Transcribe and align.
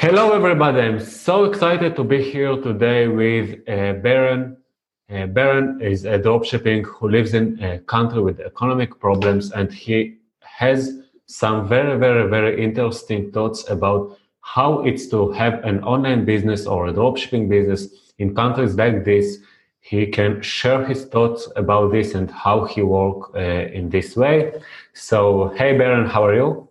Hello, 0.00 0.32
everybody. 0.32 0.80
I'm 0.80 0.98
so 0.98 1.44
excited 1.44 1.94
to 1.96 2.04
be 2.04 2.22
here 2.22 2.56
today 2.56 3.06
with 3.06 3.58
uh, 3.68 3.92
Baron. 4.00 4.56
Uh, 5.10 5.26
Baron 5.26 5.78
is 5.82 6.06
a 6.06 6.18
dropshipping 6.18 6.86
who 6.86 7.10
lives 7.10 7.34
in 7.34 7.62
a 7.62 7.80
country 7.80 8.22
with 8.22 8.40
economic 8.40 8.98
problems, 8.98 9.52
and 9.52 9.70
he 9.70 10.16
has 10.40 11.00
some 11.26 11.68
very, 11.68 11.98
very, 11.98 12.30
very 12.30 12.64
interesting 12.64 13.30
thoughts 13.30 13.68
about 13.68 14.16
how 14.40 14.80
it's 14.86 15.06
to 15.08 15.32
have 15.32 15.62
an 15.64 15.84
online 15.84 16.24
business 16.24 16.66
or 16.66 16.86
a 16.86 16.94
dropshipping 16.94 17.50
business 17.50 18.14
in 18.16 18.34
countries 18.34 18.76
like 18.76 19.04
this. 19.04 19.36
He 19.80 20.06
can 20.06 20.40
share 20.40 20.82
his 20.82 21.04
thoughts 21.04 21.46
about 21.56 21.92
this 21.92 22.14
and 22.14 22.30
how 22.30 22.64
he 22.64 22.80
work 22.80 23.34
uh, 23.34 23.38
in 23.38 23.90
this 23.90 24.16
way. 24.16 24.62
So, 24.94 25.48
hey, 25.58 25.76
Baron, 25.76 26.06
how 26.06 26.24
are 26.24 26.34
you? 26.34 26.68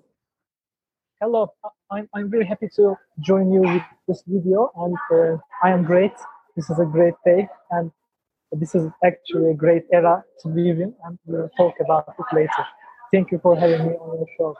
Hello, 1.21 1.53
I'm, 1.91 2.07
I'm 2.13 2.29
very 2.29 2.45
happy 2.45 2.67
to 2.75 2.95
join 3.19 3.51
you 3.51 3.61
with 3.61 3.81
this 4.07 4.23
video 4.27 4.71
and 4.75 4.95
uh, 5.11 5.37
I 5.63 5.71
am 5.71 5.83
great. 5.83 6.13
This 6.55 6.69
is 6.69 6.77
a 6.77 6.85
great 6.85 7.15
day 7.25 7.49
and 7.71 7.91
this 8.51 8.75
is 8.75 8.91
actually 9.03 9.51
a 9.51 9.53
great 9.55 9.85
era 9.91 10.23
to 10.41 10.49
live 10.49 10.79
in 10.79 10.93
and 11.05 11.17
we'll 11.25 11.49
talk 11.57 11.73
about 11.83 12.13
it 12.19 12.35
later. 12.35 12.65
Thank 13.11 13.31
you 13.31 13.39
for 13.39 13.55
having 13.55 13.87
me 13.87 13.93
on 13.93 14.17
your 14.19 14.27
show. 14.37 14.55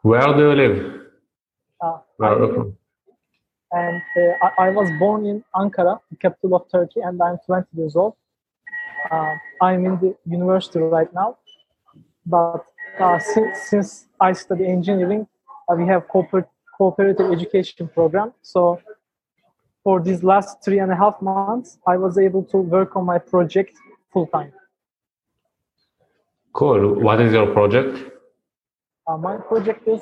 Where 0.00 0.32
do 0.34 0.48
you 0.48 0.54
live? 0.54 1.00
Uh, 1.82 1.98
Where 2.16 2.72
and 3.72 4.02
uh, 4.16 4.46
I, 4.58 4.68
I, 4.68 4.70
was 4.70 4.88
born 4.98 5.26
in 5.26 5.44
Ankara, 5.54 5.98
the 6.10 6.16
capital 6.16 6.54
of 6.56 6.70
Turkey, 6.70 7.00
and 7.00 7.20
I'm 7.20 7.36
20 7.44 7.66
years 7.76 7.96
old. 7.96 8.14
Uh, 9.10 9.34
I'm 9.60 9.84
in 9.84 9.98
the 10.00 10.16
university 10.24 10.78
right 10.78 11.12
now, 11.12 11.36
but 12.24 12.64
uh, 12.98 13.18
since, 13.18 13.58
since 13.62 14.08
I 14.20 14.32
study 14.32 14.66
engineering, 14.66 15.26
we 15.74 15.86
have 15.86 16.06
corporate 16.08 16.48
cooperative 16.76 17.32
education 17.32 17.88
program. 17.88 18.32
So 18.42 18.80
for 19.82 20.00
these 20.00 20.22
last 20.22 20.62
three 20.64 20.78
and 20.78 20.92
a 20.92 20.96
half 20.96 21.20
months, 21.22 21.78
I 21.86 21.96
was 21.96 22.18
able 22.18 22.44
to 22.44 22.58
work 22.58 22.96
on 22.96 23.04
my 23.06 23.18
project 23.18 23.76
full 24.12 24.26
time. 24.26 24.52
Cool. 26.52 27.00
What 27.00 27.20
is 27.20 27.32
your 27.32 27.52
project? 27.52 28.12
Uh, 29.06 29.16
my 29.16 29.36
project 29.36 29.86
is 29.86 30.00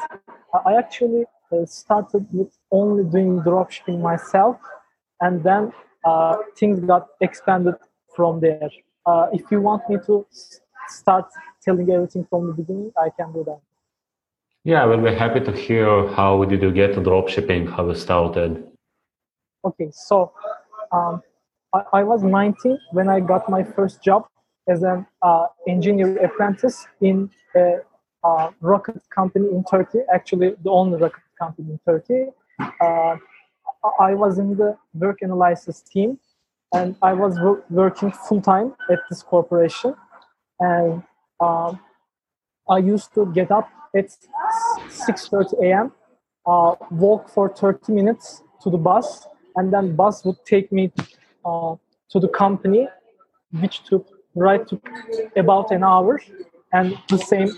I 0.65 0.77
actually 0.77 1.25
uh, 1.53 1.67
started 1.67 2.27
with 2.33 2.57
only 2.71 3.05
doing 3.05 3.41
dropshipping 3.41 4.01
myself, 4.01 4.57
and 5.21 5.43
then 5.43 5.73
uh, 6.05 6.37
things 6.57 6.81
got 6.81 7.09
expanded 7.21 7.75
from 8.15 8.41
there. 8.41 8.71
Uh, 9.05 9.27
if 9.33 9.51
you 9.51 9.61
want 9.61 9.83
me 9.91 9.97
to 10.07 10.27
start 10.89 11.27
telling 11.63 11.91
everything 11.91 12.27
from 12.31 12.47
the 12.47 12.53
beginning, 12.53 12.93
I 12.97 13.11
can 13.11 13.33
do 13.33 13.45
that. 13.45 13.61
Yeah, 14.67 14.87
we'll 14.87 15.03
be 15.03 15.15
happy 15.15 15.41
to 15.41 15.53
hear 15.53 16.09
how 16.09 16.43
did 16.45 16.63
you 16.63 16.73
get 16.73 16.95
to 16.95 17.01
dropshipping, 17.01 17.71
how 17.71 17.87
you 17.87 17.95
started. 17.95 18.67
Okay, 19.63 19.91
so 19.93 20.33
um, 20.91 21.23
I, 21.75 21.83
I, 22.01 22.03
was 22.03 22.23
19 22.23 22.79
when 22.93 23.11
I 23.11 23.21
got 23.21 23.51
my 23.51 23.63
first 23.63 24.03
job 24.03 24.27
as 24.67 24.83
an 24.83 25.07
uh, 25.21 25.49
engineer 25.69 26.17
apprentice 26.25 26.87
in 27.03 27.31
a 27.55 27.81
uh, 28.25 28.53
rocket 28.63 29.03
company 29.15 29.51
in 29.51 29.65
Turkey, 29.65 29.99
actually 30.13 30.55
the 30.65 30.71
only 30.71 30.99
rocket 30.99 31.25
company 31.39 31.73
in 31.73 31.81
Turkey. 31.87 32.29
Uh, 32.59 33.17
I 34.01 34.15
was 34.15 34.39
in 34.39 34.57
the 34.57 34.79
work 34.95 35.19
analysis 35.21 35.83
team 35.83 36.19
and 36.73 36.97
I 37.03 37.13
was 37.13 37.39
working 37.69 38.13
full 38.13 38.41
time 38.41 38.75
at 38.91 39.01
this 39.11 39.23
corporation. 39.23 39.95
And 40.59 41.03
um, 41.39 41.81
I 42.67 42.79
used 42.79 43.13
to 43.15 43.27
get 43.27 43.51
up 43.51 43.69
at 43.95 44.09
6.30 44.89 45.65
a.m., 45.65 45.93
uh, 46.47 46.75
walk 46.91 47.29
for 47.29 47.49
30 47.49 47.93
minutes 47.93 48.43
to 48.63 48.71
the 48.71 48.77
bus, 48.77 49.27
and 49.57 49.73
then 49.73 49.95
bus 49.97 50.25
would 50.25 50.37
take 50.45 50.71
me 50.73 50.93
uh, 51.45 51.75
to 52.11 52.21
the 52.21 52.29
company, 52.29 52.89
which 53.61 53.85
took 53.85 54.07
right 54.35 54.67
to 54.69 54.81
about 55.37 55.71
an 55.71 55.85
hour, 55.85 56.21
and 56.73 56.99
the 57.09 57.19
same 57.19 57.49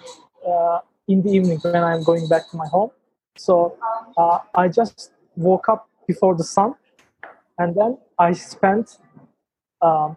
uh, 0.47 0.81
in 1.09 1.23
the 1.23 1.31
evening 1.31 1.59
when 1.63 1.83
I'm 1.83 2.03
going 2.03 2.29
back 2.29 2.51
to 2.51 2.57
my 2.57 2.67
home. 2.67 2.91
So 3.37 3.77
uh, 4.17 4.39
I 4.55 4.69
just 4.69 5.13
woke 5.37 5.69
up 5.69 5.89
before 6.07 6.35
the 6.35 6.45
sun, 6.45 6.75
and 7.59 7.75
then 7.75 7.99
I 8.19 8.33
spent 8.33 8.99
um, 9.83 10.17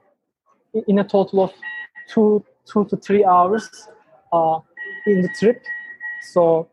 in 0.88 1.00
a 1.00 1.04
total 1.04 1.44
of 1.44 1.54
two 2.10 2.44
two 2.66 2.86
to 2.86 2.98
three 2.98 3.26
hours 3.26 3.70
uh, 4.32 4.60
in 5.08 5.22
the 5.22 5.30
trip 5.40 5.62
so 6.22 6.69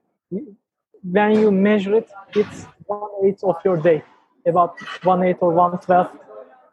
when 1.02 1.38
you 1.38 1.50
measure 1.50 1.94
it, 1.96 2.08
it's 2.34 2.66
one 2.86 3.10
eighth 3.24 3.44
of 3.44 3.56
your 3.64 3.76
day, 3.76 4.02
about 4.46 4.76
one 5.04 5.22
eighth 5.24 5.38
or 5.40 5.52
one 5.52 5.78
twelfth 5.78 6.16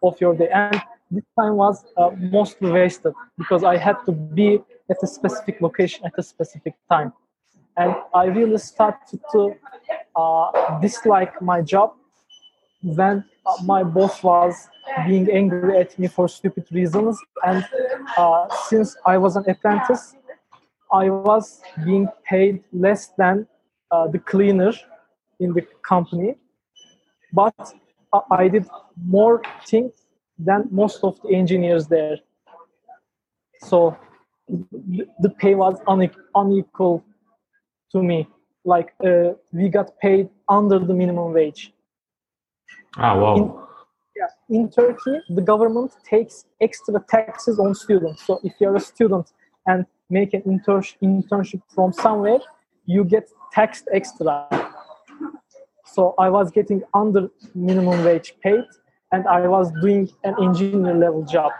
of 0.01 0.19
your 0.19 0.35
day. 0.35 0.50
And 0.50 0.81
this 1.11 1.23
time 1.38 1.56
was 1.56 1.85
uh, 1.97 2.09
mostly 2.17 2.72
wasted 2.72 3.13
because 3.38 3.63
I 3.63 3.78
had 3.78 3.97
to 4.06 4.11
be 4.11 4.61
at 4.89 4.97
a 5.01 5.07
specific 5.07 5.61
location 5.61 6.06
at 6.06 6.13
a 6.17 6.23
specific 6.23 6.73
time. 6.89 7.13
And 7.78 7.95
I 8.13 8.25
really 8.25 8.57
started 8.57 9.19
to 9.31 9.55
uh, 10.16 10.79
dislike 10.79 11.41
my 11.41 11.61
job 11.61 11.94
when 12.84 13.23
uh, 13.45 13.63
my 13.63 13.84
boss 13.84 14.22
was 14.23 14.69
being 15.07 15.29
angry 15.31 15.78
at 15.78 15.97
me 15.97 16.07
for 16.07 16.28
stupid 16.28 16.66
reasons. 16.72 17.19
And 17.45 17.66
uh, 18.17 18.47
since 18.67 18.95
I 19.05 19.17
was 19.17 19.35
an 19.35 19.50
apprentice, 19.50 20.16
I 20.94 21.09
was 21.09 21.62
being 21.84 22.08
paid 22.24 22.64
less 22.72 23.08
than 23.18 23.48
uh, 23.92 24.08
the 24.08 24.20
cleaner 24.20 24.72
in 25.40 25.54
the 25.54 25.66
company, 25.81 26.36
but 27.34 27.74
I 28.31 28.48
did 28.48 28.66
more 29.03 29.42
things 29.66 29.94
than 30.38 30.68
most 30.70 31.03
of 31.03 31.20
the 31.24 31.36
engineers 31.36 31.88
there. 31.88 32.18
So 33.62 33.98
the 34.48 35.30
pay 35.40 35.56
was 35.56 35.80
unequal 36.36 37.03
to 37.92 38.03
me. 38.03 38.28
Like 38.66 38.94
uh, 39.03 39.34
we 39.52 39.70
got 39.70 39.98
paid 40.00 40.30
under 40.48 40.80
the 40.80 40.94
minimum 40.94 41.34
wage. 41.34 41.74
Ah, 42.98 43.18
wow. 43.18 43.36
In, 43.36 43.53
yeah, 44.16 44.58
in 44.58 44.70
Turkey, 44.70 45.20
the 45.30 45.42
government 45.42 45.92
takes 46.08 46.46
extra 46.62 47.03
taxes 47.09 47.59
on 47.59 47.74
students. 47.74 48.26
So 48.26 48.40
if 48.44 48.53
you're 48.59 48.76
a 48.76 48.80
student 48.80 49.34
and 49.66 49.86
make 50.09 50.34
an 50.34 50.44
inter- 50.46 50.81
internship 51.02 51.62
from 51.74 51.94
somewhere, 51.94 52.40
you 52.86 53.03
get 53.03 53.30
taxed 53.52 53.88
extra. 53.94 54.47
So 55.86 56.16
I 56.18 56.30
was 56.30 56.52
getting 56.52 56.81
under 56.94 57.30
minimum 57.53 58.03
wage 58.03 58.36
paid, 58.44 58.66
and 59.12 59.28
I 59.28 59.47
was 59.47 59.72
doing 59.81 60.09
an 60.24 60.36
engineer 60.41 60.96
level 60.96 61.24
job. 61.24 61.52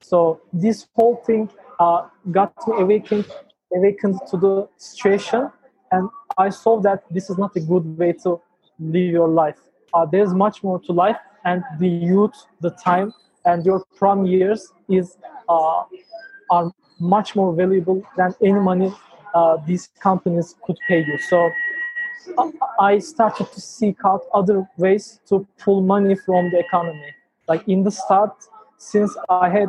So 0.00 0.40
this 0.52 0.86
whole 0.94 1.16
thing 1.26 1.50
uh, 1.78 2.08
got 2.30 2.52
me 2.66 2.80
awakened, 2.80 3.26
awakened 3.74 4.18
to 4.30 4.36
the 4.36 4.68
situation, 4.76 5.50
and 5.92 6.08
I 6.38 6.50
saw 6.50 6.80
that 6.80 7.04
this 7.10 7.30
is 7.30 7.38
not 7.38 7.56
a 7.56 7.60
good 7.60 7.98
way 7.98 8.12
to 8.24 8.40
live 8.78 9.10
your 9.12 9.28
life. 9.28 9.58
Uh, 9.92 10.06
there's 10.06 10.34
much 10.34 10.62
more 10.62 10.80
to 10.80 10.92
life, 10.92 11.16
and 11.44 11.62
the 11.78 11.88
youth, 11.88 12.34
the 12.60 12.70
time, 12.70 13.12
and 13.44 13.64
your 13.64 13.84
prom 13.96 14.26
years 14.26 14.72
is 14.88 15.16
uh, 15.48 15.84
are 16.50 16.72
much 16.98 17.34
more 17.36 17.52
valuable 17.52 18.02
than 18.16 18.34
any 18.42 18.60
money 18.60 18.92
uh, 19.34 19.56
these 19.66 19.88
companies 20.00 20.54
could 20.64 20.78
pay 20.88 21.04
you. 21.04 21.18
So 21.18 21.50
uh, 22.38 22.50
I 22.80 22.98
started 23.00 23.52
to 23.52 23.60
seek 23.60 23.98
out 24.04 24.22
other 24.32 24.68
ways 24.78 25.20
to 25.28 25.46
pull 25.58 25.82
money 25.82 26.14
from 26.14 26.50
the 26.50 26.60
economy. 26.60 27.14
Like 27.48 27.66
in 27.68 27.82
the 27.82 27.90
start, 27.90 28.32
since 28.78 29.14
I 29.28 29.48
had, 29.48 29.68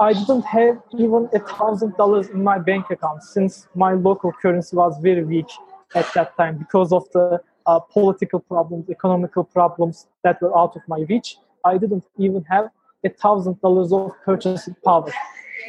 I 0.00 0.12
didn't 0.12 0.42
have 0.42 0.80
even 0.96 1.28
a 1.34 1.40
thousand 1.40 1.96
dollars 1.96 2.28
in 2.28 2.42
my 2.42 2.58
bank 2.58 2.90
account 2.90 3.22
since 3.22 3.66
my 3.74 3.92
local 3.92 4.32
currency 4.32 4.76
was 4.76 4.96
very 5.02 5.24
weak 5.24 5.50
at 5.94 6.06
that 6.14 6.36
time 6.36 6.58
because 6.58 6.92
of 6.92 7.04
the 7.12 7.40
uh, 7.66 7.80
political 7.80 8.40
problems, 8.40 8.88
economical 8.88 9.44
problems 9.44 10.06
that 10.22 10.40
were 10.40 10.56
out 10.56 10.76
of 10.76 10.82
my 10.86 11.04
reach. 11.08 11.36
I 11.64 11.78
didn't 11.78 12.04
even 12.18 12.44
have 12.44 12.70
a 13.04 13.08
thousand 13.10 13.60
dollars 13.60 13.92
of 13.92 14.12
purchasing 14.24 14.76
power 14.84 15.10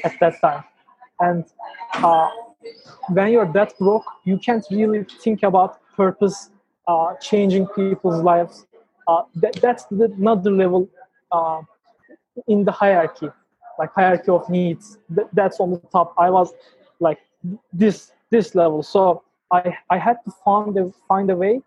at 0.04 0.14
that 0.20 0.40
time. 0.42 0.64
And 1.20 1.46
uh, 1.94 2.30
when 3.10 3.32
you're 3.32 3.52
that 3.54 3.78
broke, 3.78 4.06
you 4.24 4.38
can't 4.38 4.66
really 4.70 5.06
think 5.22 5.44
about 5.44 5.80
purpose, 5.96 6.50
uh, 6.88 7.14
changing 7.22 7.68
people's 7.68 8.22
lives. 8.22 8.66
Uh, 9.08 9.24
that, 9.36 9.54
that's 9.62 9.86
the, 9.86 10.06
another 10.18 10.52
level 10.52 10.90
uh, 11.32 11.62
in 12.48 12.66
the 12.66 12.72
hierarchy, 12.72 13.30
like 13.80 13.94
hierarchy 13.94 14.30
of 14.30 14.50
needs. 14.50 14.98
Th- 15.14 15.28
that's 15.34 15.60
on 15.60 15.72
the 15.72 15.82
top. 15.92 16.14
I 16.18 16.30
was 16.30 16.54
like 17.00 17.20
this 17.72 18.12
this 18.32 18.56
level, 18.56 18.82
so 18.82 19.24
I 19.52 19.78
I 19.90 19.98
had 19.98 20.18
to 20.26 20.32
find 20.44 20.76
a 20.78 20.92
find 21.08 21.30
a 21.30 21.36
way 21.36 21.62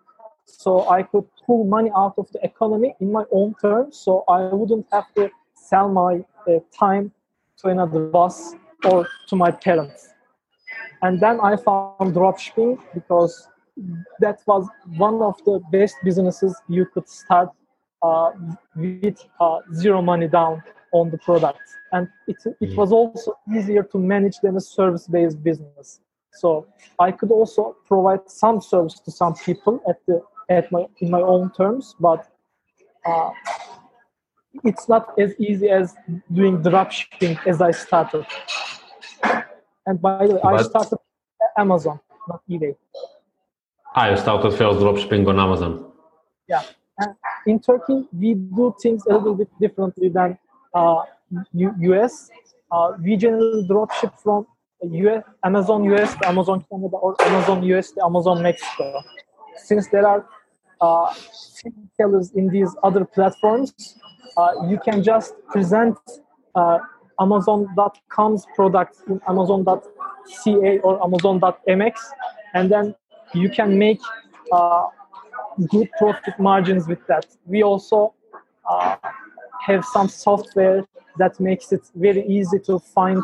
so 0.44 0.88
I 0.88 1.02
could 1.02 1.26
pull 1.46 1.64
money 1.64 1.90
out 1.94 2.14
of 2.16 2.30
the 2.32 2.42
economy 2.44 2.94
in 3.00 3.12
my 3.12 3.24
own 3.30 3.54
terms, 3.60 3.96
so 3.98 4.24
I 4.28 4.40
wouldn't 4.48 4.86
have 4.90 5.12
to 5.14 5.30
sell 5.54 5.88
my 5.88 6.24
uh, 6.46 6.60
time 6.76 7.12
to 7.58 7.68
another 7.68 8.06
boss 8.06 8.54
or 8.84 9.06
to 9.28 9.36
my 9.36 9.50
parents. 9.50 10.08
And 11.02 11.20
then 11.20 11.40
I 11.40 11.56
found 11.56 12.14
dropshipping 12.14 12.78
because 12.94 13.48
that 14.20 14.40
was 14.46 14.66
one 14.96 15.22
of 15.22 15.42
the 15.44 15.60
best 15.70 15.96
businesses 16.02 16.56
you 16.68 16.86
could 16.86 17.08
start 17.08 17.50
uh, 18.02 18.30
with 18.76 19.24
uh, 19.40 19.58
zero 19.74 20.02
money 20.02 20.28
down 20.28 20.62
on 20.92 21.10
the 21.10 21.18
product. 21.18 21.60
And 21.92 22.08
it, 22.26 22.36
it 22.60 22.76
was 22.76 22.92
also 22.92 23.38
easier 23.54 23.82
to 23.84 23.98
manage 23.98 24.38
than 24.42 24.56
a 24.56 24.60
service 24.60 25.06
based 25.06 25.42
business. 25.42 26.00
So 26.32 26.66
I 26.98 27.10
could 27.12 27.30
also 27.30 27.76
provide 27.86 28.20
some 28.26 28.60
service 28.60 29.00
to 29.00 29.10
some 29.10 29.34
people 29.34 29.80
at 29.88 29.96
the 30.06 30.22
at 30.48 30.70
my 30.72 30.86
in 31.00 31.10
my 31.10 31.20
own 31.20 31.50
terms, 31.52 31.94
but 32.00 32.26
uh, 33.04 33.30
it's 34.64 34.88
not 34.88 35.18
as 35.18 35.34
easy 35.38 35.68
as 35.68 35.94
doing 36.32 36.62
drop 36.62 36.90
shipping 36.92 37.38
as 37.46 37.60
I 37.60 37.70
started. 37.70 38.26
And 39.86 40.00
by 40.00 40.26
the 40.26 40.34
way, 40.34 40.40
but, 40.42 40.54
I 40.54 40.62
started 40.62 40.98
Amazon, 41.56 42.00
not 42.28 42.42
eBay. 42.50 42.76
Ah, 43.94 44.10
you 44.10 44.16
started 44.16 44.50
first 44.52 44.80
drop 44.80 44.96
shipping 44.98 45.26
on 45.28 45.38
Amazon. 45.38 45.90
Yeah. 46.48 46.62
And 46.98 47.14
in 47.46 47.60
Turkey, 47.60 48.06
we 48.12 48.34
do 48.34 48.74
things 48.82 49.04
a 49.06 49.14
little 49.14 49.34
bit 49.34 49.48
differently 49.60 50.08
than 50.08 50.38
uh, 50.74 51.02
U- 51.52 51.74
US. 51.92 52.30
Uh, 52.70 52.92
we 53.02 53.16
generally 53.16 53.66
drop 53.66 53.92
ship 53.92 54.12
from 54.22 54.46
US, 54.82 55.24
Amazon 55.44 55.84
US 55.84 56.14
to 56.14 56.28
Amazon 56.28 56.64
Canada 56.70 56.96
or 56.96 57.20
Amazon 57.22 57.62
US 57.64 57.92
to 57.92 58.04
Amazon 58.04 58.42
Mexico. 58.42 59.02
Since 59.56 59.88
there 59.88 60.06
are 60.06 60.26
uh, 60.80 61.14
sellers 61.96 62.32
in 62.32 62.48
these 62.48 62.74
other 62.82 63.04
platforms, 63.04 63.96
uh, 64.36 64.52
you 64.68 64.78
can 64.78 65.02
just 65.02 65.34
present 65.48 65.96
uh, 66.54 66.78
Amazon.com's 67.20 68.46
products 68.54 69.02
in 69.08 69.20
Amazon.ca 69.28 70.78
or 70.80 71.02
Amazon.mx, 71.04 71.94
and 72.54 72.70
then 72.70 72.94
you 73.34 73.50
can 73.50 73.78
make 73.78 74.00
uh, 74.52 74.86
good 75.68 75.88
profit 75.98 76.38
margins 76.38 76.86
with 76.86 77.04
that. 77.08 77.26
We 77.46 77.62
also 77.62 78.14
uh, 78.68 78.96
have 79.66 79.84
some 79.84 80.08
software 80.08 80.86
that 81.18 81.38
makes 81.40 81.72
it 81.72 81.82
very 81.94 82.24
easy 82.26 82.58
to 82.60 82.78
find 82.78 83.22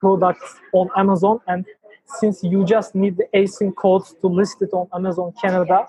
products 0.00 0.56
on 0.72 0.88
Amazon. 0.96 1.40
And 1.46 1.64
since 2.06 2.42
you 2.42 2.64
just 2.64 2.94
need 2.94 3.16
the 3.16 3.26
ASIN 3.34 3.74
codes 3.74 4.14
to 4.20 4.26
list 4.26 4.62
it 4.62 4.70
on 4.72 4.88
Amazon 4.94 5.32
Canada, 5.40 5.86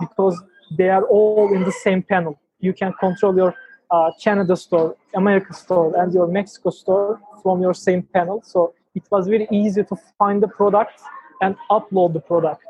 because 0.00 0.40
they 0.76 0.88
are 0.88 1.04
all 1.04 1.54
in 1.54 1.62
the 1.64 1.72
same 1.72 2.02
panel, 2.02 2.40
you 2.60 2.72
can 2.72 2.92
control 2.94 3.36
your 3.36 3.54
uh, 3.90 4.10
Canada 4.22 4.56
store, 4.56 4.96
America 5.14 5.52
store, 5.52 5.96
and 6.00 6.12
your 6.12 6.26
Mexico 6.26 6.70
store 6.70 7.20
from 7.42 7.60
your 7.60 7.74
same 7.74 8.02
panel. 8.02 8.42
So 8.44 8.74
it 8.94 9.02
was 9.10 9.26
very 9.26 9.46
easy 9.50 9.82
to 9.84 9.96
find 10.18 10.42
the 10.42 10.48
product 10.48 11.00
and 11.40 11.56
upload 11.70 12.12
the 12.12 12.20
product. 12.20 12.64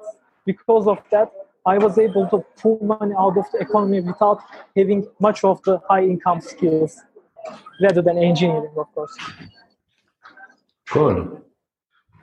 Because 0.46 0.86
of 0.86 0.98
that, 1.10 1.30
I 1.66 1.76
was 1.78 1.98
able 1.98 2.26
to 2.28 2.44
pull 2.60 2.78
money 2.82 3.14
out 3.18 3.36
of 3.36 3.44
the 3.52 3.58
economy 3.58 4.00
without 4.00 4.40
having 4.76 5.06
much 5.20 5.44
of 5.44 5.62
the 5.62 5.78
high 5.88 6.04
income 6.04 6.40
skills 6.40 6.98
rather 7.82 8.02
than 8.02 8.18
engineering, 8.18 8.72
of 8.76 8.92
course. 8.94 9.16
Cool. 10.88 11.42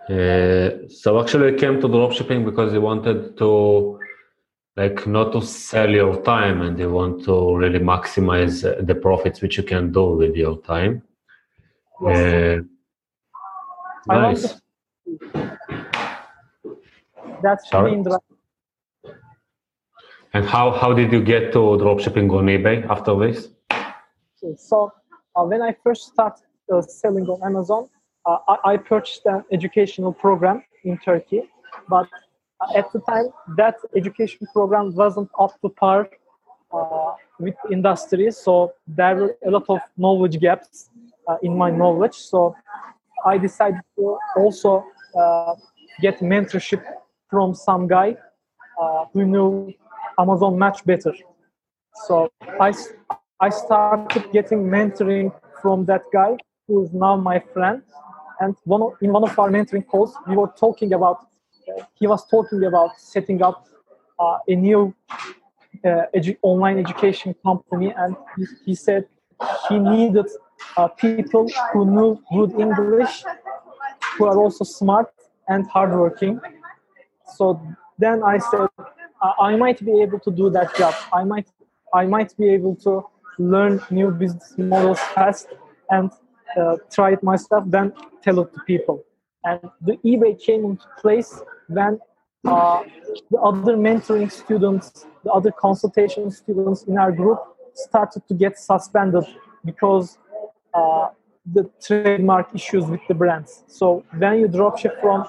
Uh, 0.09 0.87
so 0.87 1.19
actually, 1.21 1.53
I 1.53 1.57
came 1.57 1.79
to 1.81 1.87
dropshipping 1.87 2.45
because 2.45 2.73
I 2.73 2.77
wanted 2.77 3.37
to, 3.37 3.99
like, 4.77 5.07
not 5.07 5.33
to 5.33 5.41
sell 5.41 5.89
your 5.89 6.21
time, 6.21 6.61
and 6.61 6.77
you 6.79 6.91
want 6.91 7.23
to 7.25 7.55
really 7.57 7.79
maximize 7.79 8.61
the 8.85 8.95
profits 8.95 9.41
which 9.41 9.57
you 9.57 9.63
can 9.63 9.91
do 9.91 10.15
with 10.15 10.35
your 10.35 10.57
time. 10.61 11.01
Yes. 12.03 12.63
Uh, 14.07 14.13
nice. 14.13 14.61
That's 17.41 17.69
Sorry? 17.69 18.03
and 20.33 20.45
how, 20.45 20.71
how 20.71 20.93
did 20.93 21.11
you 21.11 21.23
get 21.23 21.51
to 21.53 21.59
dropshipping 21.81 22.31
on 22.31 22.45
eBay 22.45 22.87
after 22.87 23.17
this? 23.17 23.49
So 24.57 24.91
uh, 25.35 25.43
when 25.43 25.61
I 25.61 25.75
first 25.83 26.13
started 26.13 26.45
uh, 26.71 26.81
selling 26.81 27.25
on 27.25 27.41
Amazon, 27.43 27.89
uh, 28.25 28.37
I, 28.47 28.73
I, 28.73 28.77
purchased 28.77 29.25
an 29.25 29.43
educational 29.51 30.13
program 30.13 30.63
in 30.83 30.97
Turkey, 30.99 31.43
but 31.87 32.05
uh, 32.05 32.26
at 32.75 32.91
the 32.91 32.99
time 33.01 33.27
that 33.55 33.75
education 33.95 34.47
program 34.53 34.93
wasn't 34.95 35.29
up 35.39 35.59
to 35.61 35.69
par 35.69 36.09
uh, 36.73 37.13
with 37.39 37.55
industry, 37.71 38.31
so 38.31 38.73
there 38.87 39.15
were 39.15 39.35
a 39.45 39.51
lot 39.51 39.65
of 39.69 39.79
knowledge 39.97 40.39
gaps 40.39 40.89
uh, 41.27 41.37
in 41.43 41.57
my 41.57 41.69
knowledge. 41.69 42.15
So 42.15 42.55
I 43.25 43.37
decided 43.37 43.81
to 43.97 44.17
also 44.35 44.83
get 46.01 46.19
mentorship 46.19 46.83
from 47.29 47.53
some 47.53 47.87
guy 47.87 48.15
who 49.13 49.25
knew 49.25 49.73
Amazon 50.19 50.57
much 50.57 50.85
better. 50.85 51.13
So 52.05 52.31
I, 52.59 52.73
I 53.39 53.49
started 53.49 54.31
getting 54.31 54.63
mentoring 54.63 55.31
from 55.61 55.85
that 55.85 56.03
guy 56.13 56.37
who 56.67 56.83
is 56.83 56.93
now 56.93 57.15
my 57.15 57.39
friend. 57.39 57.81
And 58.39 58.55
one 58.65 58.81
of, 58.83 58.93
in 59.01 59.11
one 59.11 59.23
of 59.23 59.37
our 59.39 59.49
mentoring 59.49 59.85
calls, 59.87 60.15
we 60.27 60.35
were 60.35 60.51
talking 60.59 60.93
about, 60.93 61.17
uh, 61.17 61.25
he 61.99 62.07
was 62.07 62.27
talking 62.27 62.63
about 62.63 62.99
setting 62.99 63.41
up 63.41 63.67
uh, 64.19 64.37
a 64.47 64.55
new 64.55 64.93
uh, 65.85 66.03
edu- 66.15 66.37
online 66.41 66.77
education 66.79 67.35
company. 67.43 67.93
And 67.95 68.15
he, 68.37 68.45
he 68.65 68.75
said 68.75 69.07
he 69.69 69.79
needed 69.79 70.27
uh, 70.75 70.87
people 70.87 71.47
who 71.73 71.85
knew 71.85 72.21
good 72.33 72.59
English, 72.59 73.23
who 74.17 74.25
are 74.25 74.37
also 74.37 74.63
smart 74.63 75.11
and 75.47 75.67
hardworking. 75.67 76.39
So 77.35 77.61
then 77.97 78.23
I 78.23 78.37
said, 78.37 78.67
I 79.39 79.55
might 79.55 79.83
be 79.83 80.01
able 80.01 80.19
to 80.19 80.31
do 80.31 80.49
that 80.51 80.75
job. 80.75 80.93
I 81.13 81.23
might 81.23 81.47
I 81.93 82.05
might 82.05 82.35
be 82.37 82.49
able 82.49 82.75
to 82.77 83.03
learn 83.39 83.81
new 83.89 84.11
business 84.11 84.53
models 84.57 84.99
fast 85.15 85.47
and 85.89 86.11
uh, 86.59 86.75
try 86.91 87.13
it 87.13 87.23
myself, 87.23 87.63
then 87.67 87.93
tell 88.21 88.39
it 88.41 88.53
to 88.53 88.59
people. 88.61 89.03
And 89.43 89.59
the 89.81 89.97
eBay 90.03 90.39
came 90.39 90.65
into 90.65 90.85
place 90.99 91.41
when 91.67 91.99
uh, 92.45 92.83
the 93.31 93.39
other 93.39 93.75
mentoring 93.75 94.31
students, 94.31 95.05
the 95.23 95.31
other 95.31 95.51
consultation 95.51 96.31
students 96.31 96.83
in 96.83 96.97
our 96.97 97.11
group 97.11 97.39
started 97.73 98.27
to 98.27 98.33
get 98.33 98.57
suspended 98.57 99.23
because 99.65 100.17
uh, 100.73 101.09
the 101.53 101.69
trademark 101.81 102.53
issues 102.53 102.85
with 102.85 103.01
the 103.07 103.13
brands. 103.13 103.63
So 103.67 104.03
when 104.17 104.39
you 104.39 104.47
dropship 104.47 104.99
from 105.01 105.27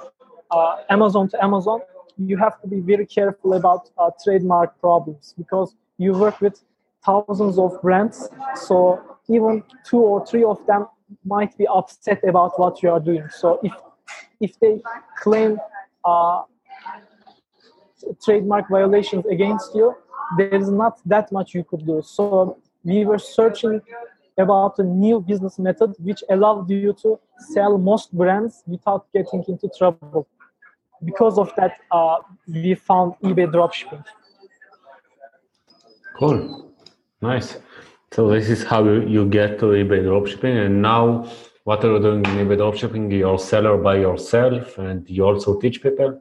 uh, 0.50 0.76
Amazon 0.90 1.28
to 1.30 1.42
Amazon, 1.42 1.80
you 2.18 2.36
have 2.36 2.60
to 2.60 2.66
be 2.66 2.80
very 2.80 3.06
careful 3.06 3.54
about 3.54 3.90
uh, 3.96 4.10
trademark 4.22 4.78
problems 4.80 5.34
because 5.38 5.74
you 5.98 6.12
work 6.12 6.40
with 6.40 6.62
thousands 7.04 7.58
of 7.58 7.80
brands 7.80 8.28
so 8.56 9.00
even 9.28 9.62
two 9.84 9.98
or 9.98 10.26
three 10.26 10.42
of 10.42 10.64
them 10.66 10.86
might 11.24 11.56
be 11.56 11.66
upset 11.68 12.22
about 12.24 12.58
what 12.58 12.82
you 12.82 12.90
are 12.90 13.00
doing 13.00 13.26
so 13.30 13.60
if 13.62 13.72
if 14.40 14.58
they 14.60 14.80
claim 15.16 15.58
uh, 16.08 16.42
trademark 18.24 18.64
violations 18.76 19.24
against 19.26 19.74
you 19.74 19.94
there 20.38 20.54
is 20.60 20.68
not 20.82 20.94
that 21.14 21.30
much 21.32 21.54
you 21.54 21.64
could 21.64 21.84
do 21.86 22.00
so 22.16 22.56
we 22.84 23.04
were 23.04 23.22
searching 23.36 23.80
about 24.46 24.78
a 24.78 24.86
new 25.04 25.20
business 25.20 25.58
method 25.58 25.90
which 25.98 26.22
allowed 26.30 26.70
you 26.70 26.92
to 27.02 27.18
sell 27.52 27.76
most 27.76 28.16
brands 28.16 28.62
without 28.66 29.06
getting 29.12 29.42
into 29.48 29.68
trouble 29.76 30.26
because 31.04 31.38
of 31.38 31.52
that, 31.56 31.78
uh, 31.90 32.16
we 32.46 32.74
found 32.74 33.14
eBay 33.22 33.46
dropshipping. 33.46 34.04
Cool, 36.18 36.72
nice. 37.22 37.58
So 38.12 38.28
this 38.28 38.48
is 38.48 38.64
how 38.64 38.84
you 38.84 39.26
get 39.26 39.58
to 39.60 39.66
eBay 39.66 40.02
dropshipping, 40.02 40.66
and 40.66 40.82
now 40.82 41.30
what 41.68 41.84
are 41.84 41.92
you 41.92 42.00
doing 42.00 42.24
in 42.24 42.36
eBay 42.42 42.56
dropshipping? 42.60 43.10
You're 43.12 43.34
a 43.34 43.38
seller 43.38 43.76
by 43.76 43.96
yourself, 43.96 44.78
and 44.78 45.06
you 45.10 45.22
also 45.30 45.60
teach 45.60 45.82
people. 45.82 46.18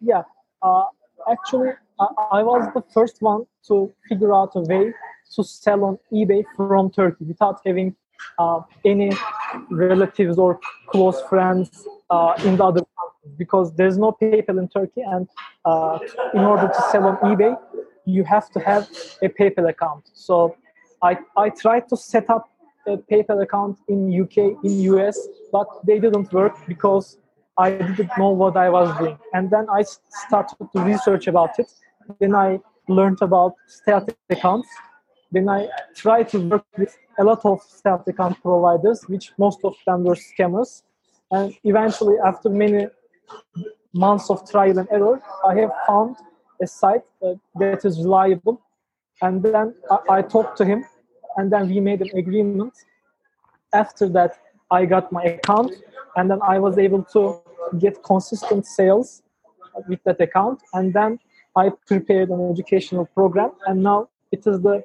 Yeah, 0.00 0.22
uh, 0.62 0.84
actually, 1.28 1.70
I, 1.98 2.06
I 2.38 2.42
was 2.44 2.68
the 2.72 2.82
first 2.94 3.16
one 3.20 3.42
to 3.66 3.92
figure 4.08 4.32
out 4.32 4.52
a 4.54 4.60
way 4.60 4.92
to 5.34 5.42
sell 5.42 5.82
on 5.88 5.98
eBay 6.12 6.44
from 6.56 6.92
Turkey 6.92 7.24
without 7.24 7.58
having 7.66 7.96
uh, 8.38 8.60
any 8.84 9.10
relatives 9.68 10.38
or 10.38 10.60
close 10.90 11.20
friends 11.22 11.68
uh, 12.10 12.34
in 12.44 12.56
the 12.56 12.64
other 12.64 12.82
countries 12.98 13.34
because 13.36 13.74
there's 13.74 13.98
no 13.98 14.12
PayPal 14.22 14.60
in 14.62 14.68
Turkey, 14.68 15.02
and 15.14 15.26
uh, 15.64 15.98
in 16.34 16.44
order 16.52 16.68
to 16.68 16.80
sell 16.92 17.06
on 17.10 17.16
eBay, 17.30 17.52
you 18.04 18.22
have 18.22 18.48
to 18.50 18.60
have 18.60 18.88
a 19.22 19.28
PayPal 19.28 19.68
account. 19.68 20.04
So 20.12 20.54
I, 21.02 21.18
I 21.36 21.48
tried 21.48 21.88
to 21.88 21.96
set 21.96 22.30
up 22.30 22.51
a 22.86 22.96
PayPal 22.96 23.42
account 23.42 23.78
in 23.88 24.22
UK, 24.22 24.36
in 24.64 24.80
US, 24.92 25.18
but 25.50 25.66
they 25.86 25.98
didn't 25.98 26.32
work 26.32 26.56
because 26.66 27.18
I 27.58 27.70
didn't 27.70 28.10
know 28.18 28.30
what 28.30 28.56
I 28.56 28.70
was 28.70 28.96
doing. 28.98 29.18
And 29.34 29.50
then 29.50 29.66
I 29.70 29.82
started 29.82 30.56
to 30.74 30.80
research 30.80 31.26
about 31.26 31.58
it. 31.58 31.70
Then 32.18 32.34
I 32.34 32.60
learned 32.88 33.18
about 33.20 33.54
static 33.66 34.16
accounts. 34.30 34.68
Then 35.30 35.48
I 35.48 35.68
tried 35.94 36.28
to 36.30 36.38
work 36.38 36.64
with 36.76 36.96
a 37.18 37.24
lot 37.24 37.44
of 37.44 37.60
static 37.62 38.14
account 38.14 38.42
providers, 38.42 39.04
which 39.06 39.32
most 39.38 39.60
of 39.64 39.74
them 39.86 40.04
were 40.04 40.16
scammers. 40.16 40.82
And 41.30 41.54
eventually, 41.64 42.16
after 42.24 42.48
many 42.48 42.88
months 43.94 44.30
of 44.30 44.50
trial 44.50 44.78
and 44.78 44.88
error, 44.90 45.22
I 45.46 45.54
have 45.60 45.72
found 45.86 46.16
a 46.60 46.66
site 46.66 47.02
uh, 47.22 47.34
that 47.56 47.84
is 47.84 47.98
reliable. 47.98 48.60
And 49.20 49.42
then 49.42 49.74
I, 49.90 49.98
I 50.16 50.22
talked 50.22 50.56
to 50.58 50.64
him, 50.64 50.84
and 51.36 51.52
then 51.52 51.68
we 51.68 51.80
made 51.80 52.00
an 52.00 52.10
agreement. 52.16 52.74
After 53.72 54.08
that, 54.10 54.38
I 54.70 54.84
got 54.84 55.12
my 55.12 55.22
account, 55.24 55.72
and 56.16 56.30
then 56.30 56.40
I 56.42 56.58
was 56.58 56.78
able 56.78 57.04
to 57.14 57.40
get 57.78 58.02
consistent 58.02 58.66
sales 58.66 59.22
with 59.88 60.02
that 60.04 60.20
account. 60.20 60.60
And 60.74 60.92
then 60.92 61.18
I 61.56 61.70
prepared 61.86 62.28
an 62.30 62.50
educational 62.50 63.06
program, 63.06 63.52
and 63.66 63.82
now 63.82 64.08
it 64.30 64.46
is 64.46 64.60
the 64.60 64.84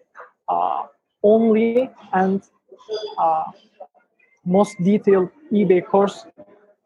uh, 0.49 0.83
only 1.23 1.89
and 2.13 2.41
uh, 3.17 3.43
most 4.45 4.77
detailed 4.83 5.29
eBay 5.51 5.85
course 5.85 6.25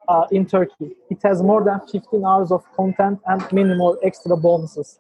uh, 0.08 0.25
in 0.32 0.46
Turkey. 0.46 0.91
It 1.10 1.20
has 1.24 1.41
more 1.41 1.63
than 1.63 1.80
15 1.88 2.25
hours 2.25 2.51
of 2.51 2.63
content 2.75 3.20
and 3.27 3.51
many 3.51 3.75
more 3.75 3.98
extra 4.03 4.36
bonuses. 4.36 5.00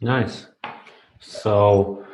Nice. 0.00 0.46
So, 1.20 2.04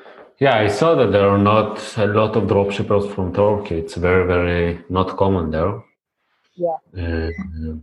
yeah, 0.41 0.57
I 0.59 0.69
saw 0.69 0.95
that 0.95 1.11
there 1.11 1.29
are 1.29 1.39
not 1.39 1.97
a 1.97 2.07
lot 2.07 2.37
of 2.37 2.45
dropshippers 2.45 3.13
from 3.13 3.35
Turkey. 3.35 3.79
It's 3.79 3.95
very, 3.95 4.27
very 4.27 4.85
not 4.89 5.17
common 5.17 5.51
there. 5.51 5.83
Yeah. 6.55 6.77
Uh, 6.97 7.31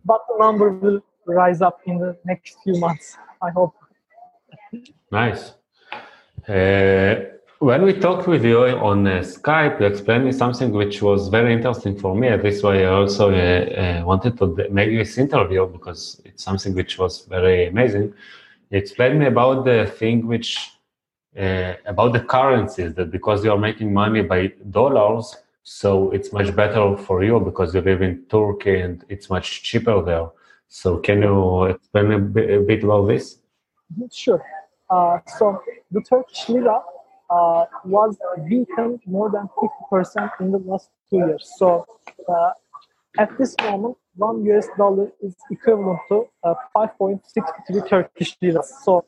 but 0.06 0.22
the 0.28 0.38
number 0.40 0.72
will 0.72 1.02
rise 1.26 1.62
up 1.62 1.82
in 1.86 1.98
the 1.98 2.18
next 2.26 2.58
few 2.64 2.80
months, 2.80 3.18
I 3.42 3.50
hope. 3.50 3.76
Nice. 5.12 5.54
Uh, 6.48 7.16
when 7.60 7.84
we 7.84 7.94
talked 7.94 8.28
with 8.28 8.46
you 8.46 8.60
on 8.60 9.08
uh, 9.08 9.20
Skype, 9.20 9.80
you 9.80 9.88
explained 9.88 10.26
me 10.26 10.32
something 10.32 10.72
which 10.72 11.02
was 11.02 11.30
very 11.30 11.54
interesting 11.54 11.98
for 11.98 12.16
me. 12.16 12.36
This 12.38 12.62
why 12.64 12.84
I 12.84 12.86
also 12.86 13.32
uh, 13.32 13.36
uh, 13.36 14.06
wanted 14.06 14.38
to 14.38 14.70
make 14.70 14.92
this 14.92 15.18
interview 15.18 15.68
because 15.68 16.22
it's 16.26 16.44
something 16.44 16.74
which 16.74 16.98
was 16.98 17.26
very 17.26 17.68
amazing. 17.68 18.14
You 18.70 18.78
explained 18.78 19.20
me 19.20 19.26
about 19.26 19.66
the 19.66 19.88
thing 19.98 20.28
which 20.28 20.75
uh, 21.40 21.74
about 21.86 22.14
the 22.14 22.22
currencies 22.22 22.94
that 22.94 23.12
because 23.12 23.44
you 23.44 23.52
are 23.52 23.58
making 23.58 23.94
money 23.94 24.22
by 24.22 24.48
dollars, 24.70 25.36
so 25.64 26.12
it's 26.12 26.32
much 26.32 26.56
better 26.56 26.96
for 26.96 27.24
you 27.24 27.40
because 27.40 27.74
you 27.74 27.82
live 27.82 28.02
in 28.02 28.24
Turkey 28.30 28.80
and 28.80 29.04
it's 29.10 29.30
much 29.30 29.64
cheaper 29.64 30.02
there. 30.02 30.30
So 30.68 30.98
can 30.98 31.22
you 31.22 31.66
explain 31.66 32.12
a 32.12 32.20
bit, 32.20 32.68
bit 32.68 32.84
about 32.84 33.08
this? 33.08 33.40
Sure. 34.12 34.44
Uh, 34.90 35.20
so 35.38 35.62
the 35.92 36.02
Turkish 36.02 36.50
lira 36.50 36.82
uh, 37.30 37.66
was 37.84 38.18
weakened 38.50 39.00
more 39.06 39.30
than 39.32 39.50
50% 39.92 40.30
in 40.40 40.52
the 40.52 40.60
last 40.60 40.90
two 41.10 41.18
years. 41.18 41.54
So 41.58 41.86
uh, 42.30 42.52
at 43.18 43.36
this 43.38 43.56
moment, 43.64 43.98
one 44.16 44.46
US 44.46 44.68
dollar 44.78 45.12
is 45.22 45.36
equivalent 45.52 46.00
to 46.10 46.28
uh, 46.44 46.54
5.63 46.76 47.90
Turkish 47.90 48.38
liras. 48.42 48.74
So 48.84 49.06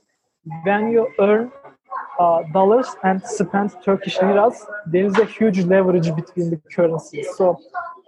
when 0.64 0.92
you 0.92 1.08
earn 1.20 1.52
uh, 2.20 2.44
dollars 2.54 2.88
and 3.04 3.22
spend 3.24 3.76
Turkish 3.84 4.18
liras, 4.22 4.66
there 4.86 5.06
is 5.06 5.18
a 5.18 5.26
huge 5.26 5.60
leverage 5.60 6.14
between 6.16 6.50
the 6.50 6.60
currencies. 6.74 7.28
So 7.36 7.60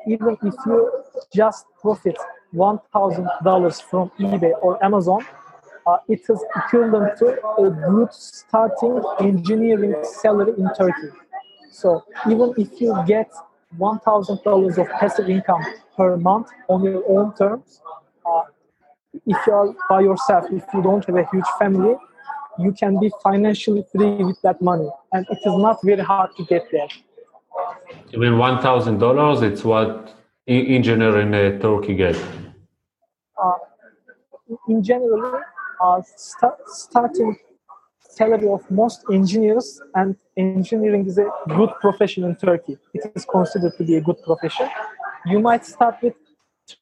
even 0.08 0.38
if 0.42 0.56
you 0.66 1.04
just 1.34 1.66
profit 1.82 2.18
$1,000 2.54 3.82
from 3.84 4.12
eBay 4.20 4.54
or 4.62 4.84
Amazon, 4.84 5.26
uh, 5.86 5.98
it 6.08 6.22
is 6.30 6.44
equivalent 6.56 7.18
to 7.18 7.26
a 7.58 7.70
good 7.70 8.14
starting 8.14 9.02
engineering 9.20 9.96
salary 10.04 10.54
in 10.58 10.70
Turkey. 10.78 11.10
So 11.72 12.04
even 12.30 12.54
if 12.58 12.82
you 12.82 12.96
get 13.08 13.32
$1,000 13.78 14.78
of 14.78 14.90
passive 15.00 15.30
income 15.30 15.64
per 15.96 16.18
month 16.18 16.50
on 16.68 16.84
your 16.84 17.04
own 17.08 17.34
terms, 17.36 17.82
uh, 18.26 18.44
if 19.26 19.38
you 19.48 19.54
are 19.54 19.76
by 19.90 20.02
yourself, 20.02 20.46
if 20.52 20.64
you 20.74 20.82
don't 20.82 21.06
have 21.06 21.16
a 21.16 21.28
huge 21.32 21.50
family, 21.58 21.96
you 22.60 22.72
can 22.72 23.00
be 23.00 23.12
financially 23.24 23.84
free 23.92 24.24
with 24.24 24.40
that 24.42 24.62
money. 24.62 24.90
And 25.14 25.26
it 25.30 25.40
is 25.46 25.56
not 25.58 25.78
very 25.84 26.02
hard 26.02 26.36
to 26.38 26.46
get 26.46 26.66
there. 26.72 26.88
You 28.12 28.20
mean 28.20 28.34
$1,000? 28.34 29.44
It's 29.44 29.64
what 29.64 30.14
engineer 30.48 31.20
in 31.20 31.34
uh, 31.34 31.60
Turkey 31.60 31.96
get? 31.96 32.16
Uh, 33.42 33.54
in 34.68 34.84
general, 34.84 35.42
uh, 35.82 36.02
st- 36.16 36.54
starting 36.66 37.38
salary 38.20 38.50
of 38.50 38.70
most 38.70 39.06
engineers 39.12 39.82
and 39.96 40.16
engineering 40.36 41.06
is 41.06 41.18
a 41.18 41.28
good 41.58 41.72
profession 41.80 42.24
in 42.24 42.36
turkey 42.36 42.76
it 42.94 43.12
is 43.16 43.26
considered 43.26 43.74
to 43.78 43.84
be 43.90 43.96
a 43.96 44.02
good 44.02 44.20
profession 44.24 44.68
you 45.26 45.40
might 45.40 45.66
start 45.66 45.96
with 46.02 46.16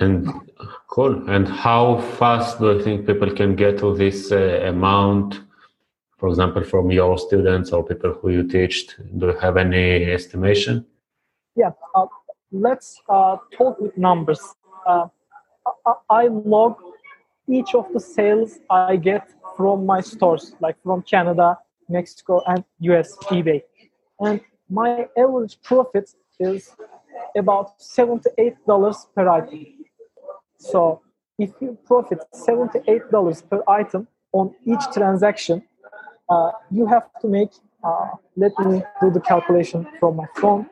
and 0.00 0.28
cool. 0.88 1.28
And 1.28 1.48
how 1.48 2.00
fast 2.18 2.58
do 2.58 2.72
you 2.72 2.82
think 2.82 3.06
people 3.06 3.30
can 3.30 3.54
get 3.54 3.78
to 3.78 3.94
this 3.94 4.32
uh, 4.32 4.62
amount? 4.66 5.40
For 6.18 6.28
example, 6.28 6.64
from 6.64 6.90
your 6.90 7.18
students 7.18 7.72
or 7.72 7.84
people 7.84 8.14
who 8.14 8.30
you 8.30 8.48
teach, 8.48 8.88
do 9.18 9.26
you 9.26 9.38
have 9.38 9.56
any 9.56 10.04
estimation? 10.04 10.86
Yeah, 11.54 11.72
uh, 11.94 12.06
let's 12.50 13.00
uh, 13.08 13.36
talk 13.56 13.78
with 13.80 13.96
numbers. 13.98 14.40
Uh, 14.86 15.08
I 16.08 16.28
log 16.28 16.76
each 17.48 17.74
of 17.74 17.92
the 17.92 18.00
sales 18.00 18.58
I 18.70 18.96
get 18.96 19.30
from 19.56 19.84
my 19.84 20.00
stores, 20.00 20.54
like 20.60 20.76
from 20.82 21.02
Canada, 21.02 21.58
Mexico, 21.88 22.42
and 22.46 22.64
US 22.80 23.16
eBay. 23.24 23.62
And 24.20 24.40
my 24.70 25.08
average 25.16 25.60
profit 25.62 26.10
is 26.40 26.74
about 27.36 27.78
$78 27.78 29.06
per 29.14 29.28
item. 29.28 29.66
So 30.58 31.02
if 31.38 31.50
you 31.60 31.76
profit 31.84 32.20
$78 32.34 33.50
per 33.50 33.62
item 33.68 34.08
on 34.32 34.54
each 34.64 34.84
transaction, 34.92 35.62
uh, 36.28 36.52
you 36.70 36.86
have 36.86 37.08
to 37.20 37.28
make. 37.28 37.50
Uh, 37.82 38.08
let 38.36 38.58
me 38.60 38.82
do 39.02 39.10
the 39.10 39.20
calculation 39.20 39.86
from 40.00 40.16
my 40.16 40.24
phone. 40.36 40.66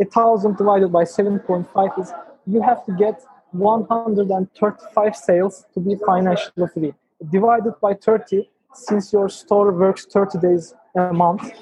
A 0.00 0.04
thousand 0.06 0.56
divided 0.56 0.90
by 0.90 1.04
seven 1.04 1.38
point 1.38 1.68
five 1.72 1.90
is 1.98 2.12
you 2.46 2.62
have 2.62 2.84
to 2.86 2.92
get 2.92 3.22
135 3.52 5.16
sales 5.16 5.66
to 5.74 5.80
be 5.80 5.96
financially 6.06 6.66
free. 6.72 6.94
Divided 7.30 7.74
by 7.80 7.94
30, 7.94 8.48
since 8.74 9.12
your 9.12 9.28
store 9.28 9.70
works 9.72 10.06
30 10.06 10.38
days 10.38 10.74
a 10.96 11.12
month, 11.12 11.52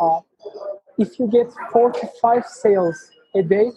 uh, 0.00 0.20
if 0.98 1.18
you 1.18 1.26
get 1.28 1.52
45 1.72 2.46
sales 2.46 3.10
a 3.34 3.42
day 3.42 3.70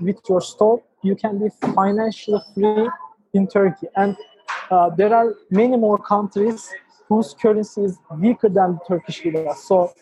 with 0.00 0.18
your 0.28 0.40
store, 0.40 0.82
you 1.02 1.14
can 1.14 1.38
be 1.38 1.48
financially 1.74 2.40
free 2.54 2.88
in 3.34 3.46
Turkey. 3.46 3.88
And 3.96 4.16
uh, 4.70 4.90
there 4.90 5.14
are 5.14 5.34
many 5.50 5.76
more 5.76 5.98
countries 5.98 6.70
whose 7.08 7.34
currency 7.34 7.82
is 7.82 7.98
weaker 8.18 8.48
than 8.48 8.74
the 8.74 8.80
Turkish 8.88 9.24
lira. 9.24 9.54
So 9.54 9.92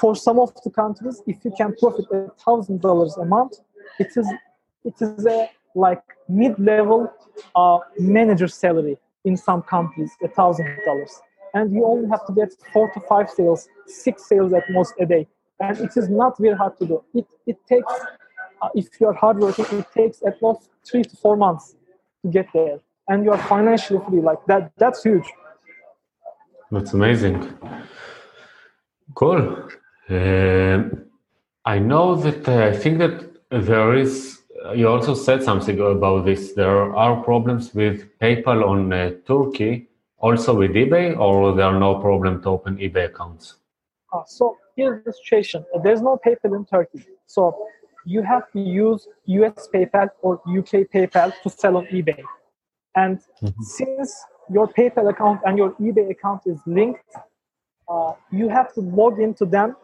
for 0.00 0.14
some 0.14 0.38
of 0.38 0.54
the 0.64 0.70
countries, 0.70 1.22
if 1.26 1.44
you 1.44 1.52
can 1.56 1.74
profit 1.76 2.06
a 2.12 2.30
thousand 2.44 2.80
dollars 2.80 3.16
a 3.16 3.24
month, 3.24 3.58
it 3.98 4.10
is 4.16 4.26
it 4.84 4.94
is 5.00 5.26
a 5.26 5.50
like 5.74 6.02
mid-level 6.28 7.12
uh, 7.54 7.78
manager 7.98 8.48
salary 8.48 8.96
in 9.24 9.36
some 9.36 9.62
companies, 9.62 10.10
a 10.22 10.28
thousand 10.28 10.68
dollars, 10.86 11.20
and 11.54 11.72
you 11.72 11.84
only 11.84 12.08
have 12.08 12.24
to 12.26 12.32
get 12.32 12.50
four 12.72 12.90
to 12.92 13.00
five 13.00 13.28
sales, 13.28 13.68
six 13.86 14.26
sales 14.28 14.52
at 14.52 14.62
most 14.70 14.94
a 15.00 15.06
day, 15.06 15.28
and 15.60 15.78
it 15.78 15.96
is 15.96 16.08
not 16.08 16.38
very 16.38 16.56
hard 16.56 16.76
to 16.78 16.86
do. 16.86 17.04
It 17.14 17.26
it 17.46 17.58
takes, 17.68 17.92
uh, 18.62 18.68
if 18.74 18.88
you 19.00 19.06
are 19.08 19.14
hardworking, 19.24 19.66
it 19.78 19.86
takes 19.92 20.22
at 20.26 20.40
most 20.42 20.70
three 20.88 21.04
to 21.04 21.16
four 21.16 21.36
months 21.36 21.76
to 22.22 22.28
get 22.30 22.46
there, 22.52 22.78
and 23.08 23.24
you 23.24 23.30
are 23.32 23.42
financially 23.54 24.00
free. 24.08 24.20
Like 24.20 24.44
that, 24.46 24.72
that's 24.76 25.02
huge. 25.02 25.28
That's 26.70 26.92
amazing. 26.92 27.36
Cool. 29.14 29.68
Uh, 30.08 30.78
I 31.64 31.78
know 31.78 32.14
that 32.16 32.48
uh, 32.48 32.66
I 32.70 32.76
think 32.76 32.98
that 32.98 33.16
there 33.50 33.94
is 33.94 34.40
you 34.74 34.88
also 34.88 35.14
said 35.14 35.42
something 35.42 35.78
about 35.80 36.24
this. 36.24 36.52
There 36.52 36.94
are 36.94 37.22
problems 37.22 37.74
with 37.74 38.06
PayPal 38.18 38.66
on 38.66 38.92
uh, 38.92 39.10
Turkey, 39.26 39.88
also 40.18 40.54
with 40.54 40.72
eBay, 40.72 41.18
or 41.18 41.54
there 41.54 41.66
are 41.66 41.78
no 41.78 41.98
problem 42.00 42.42
to 42.42 42.50
open 42.50 42.76
eBay 42.76 43.06
accounts? 43.06 43.56
Uh, 44.12 44.22
so 44.26 44.58
here's 44.80 45.04
the 45.04 45.12
situation. 45.12 45.64
There's 45.84 46.02
no 46.02 46.18
PayPal 46.24 46.56
in 46.56 46.64
Turkey. 46.64 47.04
So 47.26 47.42
you 48.06 48.22
have 48.22 48.44
to 48.52 48.60
use 48.60 49.06
US 49.26 49.68
PayPal 49.74 50.08
or 50.22 50.40
UK 50.58 50.72
PayPal 50.94 51.32
to 51.42 51.50
sell 51.50 51.76
on 51.76 51.86
eBay. 51.86 52.22
And 52.96 53.18
mm-hmm. 53.42 53.62
since 53.62 54.08
your 54.50 54.66
PayPal 54.78 55.10
account 55.10 55.40
and 55.46 55.58
your 55.58 55.72
eBay 55.72 56.10
account 56.10 56.42
is 56.46 56.58
linked, 56.66 57.10
uh, 57.88 58.12
you 58.32 58.48
have 58.48 58.72
to 58.74 58.80
log 58.80 59.20
into 59.20 59.44
them 59.44 59.76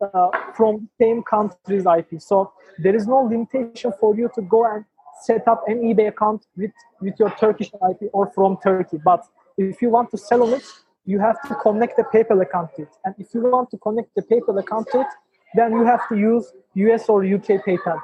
uh, 0.00 0.28
from 0.56 0.88
same 1.00 1.22
country's 1.22 1.86
IP. 1.98 2.20
So 2.20 2.52
there 2.78 2.94
is 2.94 3.06
no 3.06 3.18
limitation 3.32 3.92
for 4.00 4.14
you 4.16 4.28
to 4.34 4.42
go 4.42 4.60
and 4.72 4.84
set 5.22 5.46
up 5.48 5.62
an 5.66 5.78
eBay 5.88 6.08
account 6.08 6.46
with, 6.56 6.72
with 7.00 7.14
your 7.18 7.30
Turkish 7.30 7.70
IP 7.90 8.10
or 8.12 8.30
from 8.34 8.58
Turkey. 8.62 8.98
But 9.02 9.22
if 9.56 9.80
you 9.80 9.88
want 9.88 10.10
to 10.10 10.18
sell 10.18 10.42
on 10.42 10.52
it, 10.54 10.66
you 11.06 11.20
have 11.20 11.40
to 11.48 11.54
connect 11.54 11.96
the 11.96 12.02
PayPal 12.02 12.42
account 12.42 12.70
to 12.76 12.82
it. 12.82 12.88
And 13.04 13.14
if 13.18 13.32
you 13.32 13.40
want 13.40 13.70
to 13.70 13.78
connect 13.78 14.14
the 14.16 14.22
PayPal 14.22 14.58
account 14.58 14.88
to 14.92 15.00
it, 15.02 15.06
then 15.54 15.72
you 15.72 15.84
have 15.84 16.06
to 16.08 16.16
use 16.16 16.52
US 16.74 17.08
or 17.08 17.24
UK 17.24 17.64
PayPal. 17.64 18.00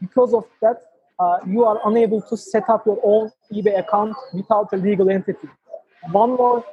Because 0.00 0.34
of 0.34 0.44
that, 0.60 0.82
uh, 1.20 1.38
you 1.46 1.64
are 1.64 1.80
unable 1.84 2.20
to 2.22 2.36
set 2.36 2.68
up 2.68 2.84
your 2.84 2.98
own 3.04 3.30
eBay 3.52 3.78
account 3.78 4.16
without 4.34 4.72
a 4.72 4.76
legal 4.76 5.08
entity. 5.08 5.48
One 6.10 6.30
more 6.30 6.64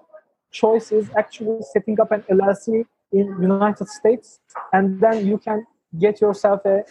choice 0.52 0.92
is 0.92 1.10
actually 1.16 1.62
setting 1.72 2.00
up 2.02 2.12
an 2.12 2.24
LLC 2.24 2.86
in 3.12 3.26
United 3.40 3.88
States, 3.88 4.40
and 4.74 5.00
then 5.00 5.28
you 5.28 5.38
can 5.38 5.66
get 6.00 6.20
yourself 6.22 6.62
a, 6.66 6.84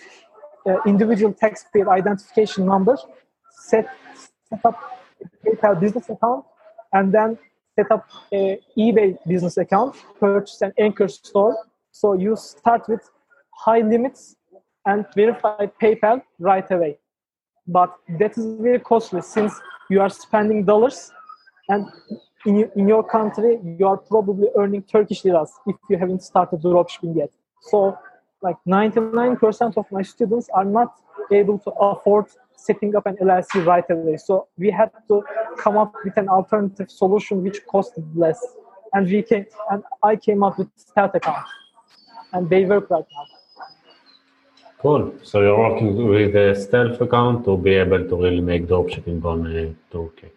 a 0.66 0.78
individual 0.86 1.32
taxpayer 1.32 1.90
identification 1.90 2.66
number, 2.66 2.96
set, 3.50 3.88
set 4.48 4.64
up 4.64 4.76
a 5.20 5.48
PayPal 5.48 5.80
business 5.80 6.08
account, 6.08 6.44
and 6.92 7.12
then 7.12 7.38
set 7.78 7.90
up 7.92 8.04
a 8.32 8.58
eBay 8.76 9.16
business 9.26 9.56
account, 9.56 9.94
purchase 10.20 10.60
an 10.62 10.72
anchor 10.78 11.08
store. 11.08 11.56
So 11.92 12.14
you 12.24 12.36
start 12.36 12.88
with 12.88 13.02
high 13.64 13.82
limits 13.94 14.36
and 14.86 15.04
verify 15.14 15.66
PayPal 15.82 16.22
right 16.38 16.68
away. 16.70 16.98
But 17.66 17.90
that 18.18 18.32
is 18.38 18.46
very 18.66 18.80
costly 18.80 19.22
since 19.22 19.52
you 19.90 20.00
are 20.00 20.10
spending 20.10 20.64
dollars 20.64 21.12
and 21.68 21.86
in, 22.46 22.70
in 22.76 22.88
your 22.88 23.04
country 23.16 23.58
you 23.78 23.86
are 23.86 23.98
probably 24.12 24.48
earning 24.56 24.82
Turkish 24.82 25.24
liras 25.24 25.52
if 25.66 25.76
you 25.90 25.98
haven't 25.98 26.22
started 26.22 26.60
dropshipping 26.62 27.16
yet. 27.16 27.30
So 27.70 27.98
like 28.42 28.56
99% 28.66 29.76
of 29.76 29.86
my 29.90 30.02
students 30.02 30.48
are 30.54 30.64
not 30.64 30.90
able 31.32 31.58
to 31.58 31.70
afford 31.70 32.26
setting 32.58 32.94
up 32.96 33.06
an 33.06 33.16
LLC 33.16 33.64
right 33.64 33.88
away. 33.90 34.16
So 34.16 34.48
we 34.58 34.70
had 34.70 34.90
to 35.08 35.22
come 35.58 35.76
up 35.76 35.92
with 36.04 36.16
an 36.16 36.28
alternative 36.28 36.90
solution 36.90 37.42
which 37.42 37.64
costed 37.66 38.06
less. 38.14 38.40
And 38.92 39.06
we 39.06 39.22
came 39.22 39.46
and 39.70 39.82
I 40.02 40.16
came 40.16 40.42
up 40.42 40.58
with 40.58 40.68
Stealth 40.76 41.14
account. 41.14 41.46
And 42.32 42.50
they 42.50 42.64
work 42.64 42.90
right 42.90 43.04
now. 43.16 43.26
Cool. 44.80 45.14
So 45.22 45.40
you're 45.40 45.58
working 45.58 46.08
with 46.08 46.36
a 46.36 46.54
stealth 46.54 47.00
account 47.00 47.44
to 47.46 47.56
be 47.56 47.74
able 47.74 48.06
to 48.08 48.16
really 48.16 48.40
make 48.40 48.68
dropshipping 48.68 49.24
on 49.24 49.46
uh, 49.46 49.72
Turkey. 49.90 50.28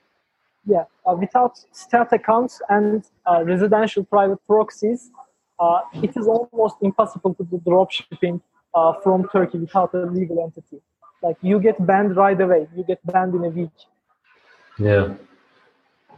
Yeah, 0.66 0.86
uh, 1.08 1.16
without 1.16 1.60
stealth 1.72 2.12
accounts 2.12 2.62
and 2.70 3.04
uh, 3.26 3.44
residential 3.44 4.04
private 4.04 4.40
proxies, 4.48 5.12
uh, 5.60 5.82
it 6.02 6.16
is 6.18 6.28
almost 6.28 6.78
impossible 6.82 7.36
to 7.36 7.44
do 7.44 7.58
dropshipping 7.60 8.42
uh, 8.74 8.94
from 9.04 9.30
Turkey 9.30 9.60
without 9.60 9.94
a 9.94 10.06
legal 10.06 10.44
entity 10.44 10.82
like 11.22 11.38
you 11.42 11.60
get 11.60 11.84
banned 11.86 12.16
right 12.16 12.40
away. 12.40 12.68
You 12.76 12.84
get 12.84 13.06
banned 13.06 13.36
in 13.36 13.44
a 13.46 13.50
week. 13.50 13.78
Yeah. 14.80 15.14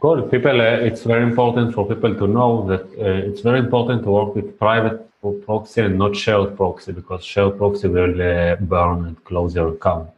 Cool. 0.00 0.22
People 0.28 0.60
uh, 0.60 0.88
it's 0.88 1.02
very 1.02 1.22
important 1.22 1.74
for 1.74 1.86
people 1.86 2.14
to 2.14 2.26
know 2.26 2.66
that 2.66 2.84
uh, 2.98 3.28
it's 3.28 3.40
very 3.40 3.58
important 3.58 4.02
to 4.04 4.10
work 4.10 4.34
with 4.34 4.58
private 4.58 5.00
proxy 5.46 5.80
and 5.80 5.98
not 5.98 6.14
shared 6.14 6.56
proxy 6.56 6.92
because 6.92 7.24
shared 7.24 7.56
proxy 7.56 7.88
will 7.88 8.20
uh, 8.20 8.56
burn 8.56 9.06
and 9.06 9.24
close 9.24 9.54
your 9.54 9.68
account. 9.68 10.10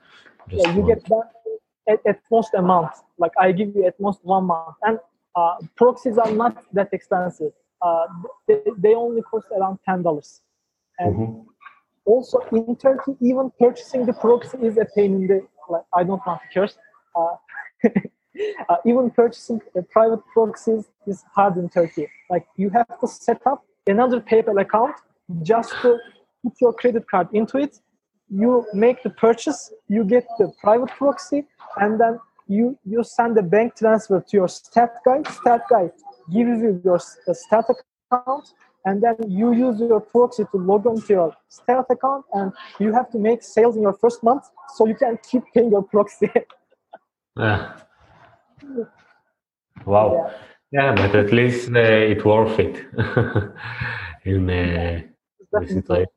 Just 0.49 0.67
yeah, 0.67 0.75
you 0.75 0.87
get 0.87 1.09
banned 1.09 1.25
at, 1.89 2.01
at, 2.07 2.21
most 2.31 2.55
a 2.55 2.63
month. 2.63 2.93
Like 3.19 3.33
i 3.39 3.53
give 3.53 3.75
you 3.75 3.87
at 3.87 3.99
most 4.01 4.21
one 4.25 4.45
month. 4.45 4.77
And 4.83 4.99
uh, 5.35 5.57
proxies 5.77 6.19
are 6.19 6.33
not 6.33 6.65
that 6.73 6.89
expensive. 6.93 7.53
Uh, 7.81 8.07
they, 8.49 8.61
they 8.79 8.95
only 8.95 9.23
cost 9.23 9.47
around 9.57 9.79
$10 9.87 10.41
and 10.99 11.15
mm-hmm 11.15 11.43
also 12.07 12.39
in 12.53 12.77
Turkey, 12.77 13.17
even 13.21 13.51
purchasing 13.59 14.07
the 14.07 14.13
proxy 14.13 14.59
is 14.63 14.79
a 14.79 14.87
pain 14.95 15.15
in 15.15 15.27
the. 15.27 15.47
Like, 15.69 15.83
I 15.95 16.05
don't 16.05 16.25
want 16.25 16.41
to 16.43 16.49
curse. 16.55 16.77
Uh, 17.15 17.37
uh, 18.69 18.77
even 18.85 19.11
purchasing 19.11 19.61
a 19.77 19.83
private 19.83 20.21
proxies 20.33 20.85
is 21.07 21.25
hard 21.35 21.57
in 21.57 21.69
Turkey. 21.69 22.09
Like 22.31 22.47
you 22.57 22.71
have 22.71 23.01
to 23.01 23.07
set 23.07 23.41
up 23.47 23.65
another 23.87 24.21
PayPal 24.21 24.61
account 24.61 24.97
just 25.43 25.73
to 25.83 25.99
put 26.43 26.55
your 26.61 26.73
credit 26.73 27.09
card 27.11 27.29
into 27.33 27.59
it. 27.59 27.79
You 28.29 28.67
make 28.75 29.03
the 29.03 29.11
purchase, 29.11 29.73
you 29.89 30.05
get 30.05 30.27
the 30.39 30.53
private 30.61 30.91
proxy, 30.91 31.45
and 31.77 32.01
then 32.01 32.19
you 32.49 32.79
you 32.85 33.03
send 33.05 33.39
a 33.39 33.43
bank 33.43 33.77
transfer 33.77 34.21
to 34.21 34.37
your 34.37 34.49
stat 34.49 34.95
guy. 35.05 35.23
Stat 35.31 35.63
guy 35.71 35.91
gives 36.33 36.61
you 36.61 36.81
your 36.85 36.99
stat 36.99 37.67
account, 37.75 38.53
and 38.87 39.03
then 39.03 39.17
you 39.29 39.53
use 39.53 39.79
your 39.81 40.01
proxy 40.01 40.45
to 40.53 40.57
log 40.57 40.87
on 40.87 41.01
to 41.03 41.13
your 41.13 41.37
stealth 41.49 41.91
account 41.91 42.25
and 42.35 42.53
you 42.79 42.93
have 42.93 43.11
to 43.11 43.19
make 43.19 43.43
sales 43.43 43.77
in 43.77 43.83
your 43.83 43.93
first 43.93 44.23
month 44.23 44.45
so 44.75 44.87
you 44.87 44.95
can 44.95 45.19
keep 45.29 45.43
paying 45.53 45.71
your 45.71 45.83
proxy 45.83 46.31
yeah. 47.37 47.73
wow 49.85 50.09
yeah. 50.73 50.95
yeah. 50.95 50.95
but 50.95 51.15
at 51.15 51.33
least 51.33 51.69
uh, 51.75 52.13
it 52.13 52.25
worth 52.25 52.59
it 52.59 52.77
in 54.25 54.49
uh, 54.49 55.03
this 55.53 55.71
situation 55.71 56.13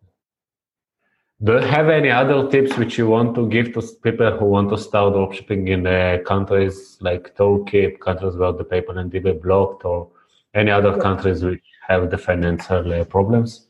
do 1.41 1.53
you 1.53 1.59
have 1.59 1.87
any 1.87 2.11
other 2.11 2.49
tips 2.51 2.77
which 2.77 2.97
you 2.97 3.07
want 3.07 3.33
to 3.33 3.47
give 3.47 3.73
to 3.73 3.81
people 4.03 4.37
who 4.37 4.45
want 4.45 4.69
to 4.69 4.77
start 4.77 5.13
dropshipping 5.13 5.69
in 5.69 5.87
uh, 5.87 6.17
countries 6.25 6.97
like 6.99 7.33
Turkey, 7.37 7.91
countries 7.91 8.35
where 8.35 8.51
the 8.51 8.65
PayPal 8.65 8.97
and 8.97 9.09
eBay 9.09 9.41
blocked, 9.41 9.85
or 9.85 10.09
any 10.53 10.69
other 10.69 10.91
yeah. 10.97 10.99
countries 10.99 11.41
which 11.41 11.63
have 11.89 12.09
the 12.11 12.17
financial 12.17 12.93
uh, 12.93 13.03
problems? 13.03 13.67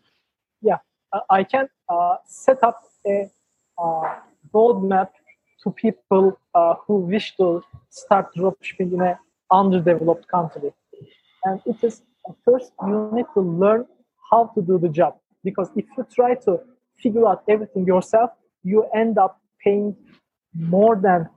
Yeah, 0.62 0.78
uh, 1.14 1.22
I 1.30 1.44
can 1.44 1.68
uh, 1.88 2.18
set 2.28 2.64
up 2.64 2.84
a 3.08 3.30
roadmap 4.54 5.10
to 5.64 5.72
people 5.72 6.38
who 6.86 6.96
wish 7.14 7.36
to 7.38 7.64
start 7.90 8.28
dropshipping 8.36 8.94
in 8.94 9.02
an 9.02 9.16
underdeveloped 9.52 10.28
country. 10.28 10.72
And 11.46 11.62
it 11.66 11.84
is 11.84 12.02
first 12.46 12.72
you 12.86 13.10
need 13.14 13.26
to 13.34 13.42
learn 13.42 13.86
how 14.30 14.52
to 14.56 14.62
do 14.62 14.78
the 14.78 14.90
job 14.90 15.16
because 15.44 15.70
if 15.76 15.86
you 15.98 16.06
try 16.14 16.36
to 16.36 16.60
figure 16.98 17.28
out 17.28 17.44
everything 17.48 17.86
yourself, 17.86 18.32
you 18.64 18.86
end 18.94 19.18
up 19.18 19.42
paying 19.64 19.96
more 20.54 20.96
than 20.96 21.30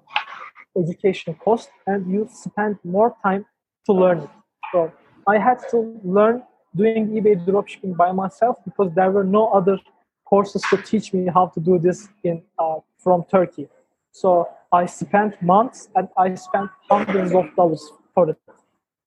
education 0.77 1.35
cost 1.35 1.71
and 1.87 2.11
you 2.11 2.29
spend 2.33 2.77
more 2.85 3.15
time 3.23 3.45
to 3.87 3.93
learn 3.93 4.19
it. 4.19 4.31
So 4.73 4.93
I 5.27 5.39
had 5.39 5.59
to 5.71 6.01
learn 6.03 6.43
doing 6.75 7.09
eBay 7.09 7.37
dropshipping 7.47 7.97
by 7.97 8.13
myself 8.13 8.57
because 8.65 8.93
there 8.95 9.11
were 9.11 9.25
no 9.25 9.49
other 9.49 9.79
courses 10.25 10.63
to 10.71 10.77
teach 10.79 11.13
me 11.13 11.29
how 11.33 11.47
to 11.49 11.61
do 11.61 11.79
this 11.79 12.09
in 12.25 12.43
uh, 12.59 12.77
from 12.99 13.25
Turkey. 13.31 13.69
So 14.13 14.49
I 14.73 14.87
spent 14.87 15.41
months 15.43 15.89
and 15.95 16.09
I 16.17 16.35
spent 16.35 16.71
hundreds 16.91 17.35
of 17.35 17.55
dollars 17.57 17.91
for 18.15 18.31
it. 18.31 18.39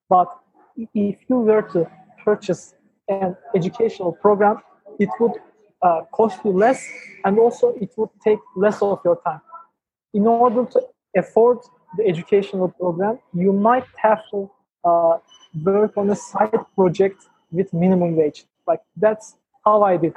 But 0.10 0.28
if 0.94 1.18
you 1.30 1.38
were 1.40 1.64
to 1.74 1.90
purchase 2.24 2.76
an 3.08 3.36
educational 3.56 4.12
program, 4.12 4.58
it 5.00 5.10
would 5.20 5.34
uh, 5.82 6.02
cost 6.12 6.40
you 6.44 6.52
less 6.52 6.88
and 7.24 7.40
also 7.40 7.76
it 7.82 7.92
would 7.98 8.10
take 8.24 8.40
less 8.56 8.82
of 8.82 9.00
your 9.04 9.20
time. 9.26 9.42
In 10.14 10.28
order 10.28 10.66
to 10.66 10.82
afford 11.16 11.60
the 11.98 12.06
educational 12.08 12.70
program, 12.70 13.20
you 13.34 13.52
might 13.54 13.86
have 13.98 14.22
to 14.32 14.50
uh, 14.84 15.18
work 15.64 15.98
on 15.98 16.10
a 16.10 16.16
side 16.16 16.60
project 16.76 17.26
with 17.56 17.74
minimum 17.74 18.16
wage. 18.16 18.46
Like 18.68 18.82
that's 18.96 19.36
how 19.64 19.84
I 19.84 19.98
did. 19.98 20.16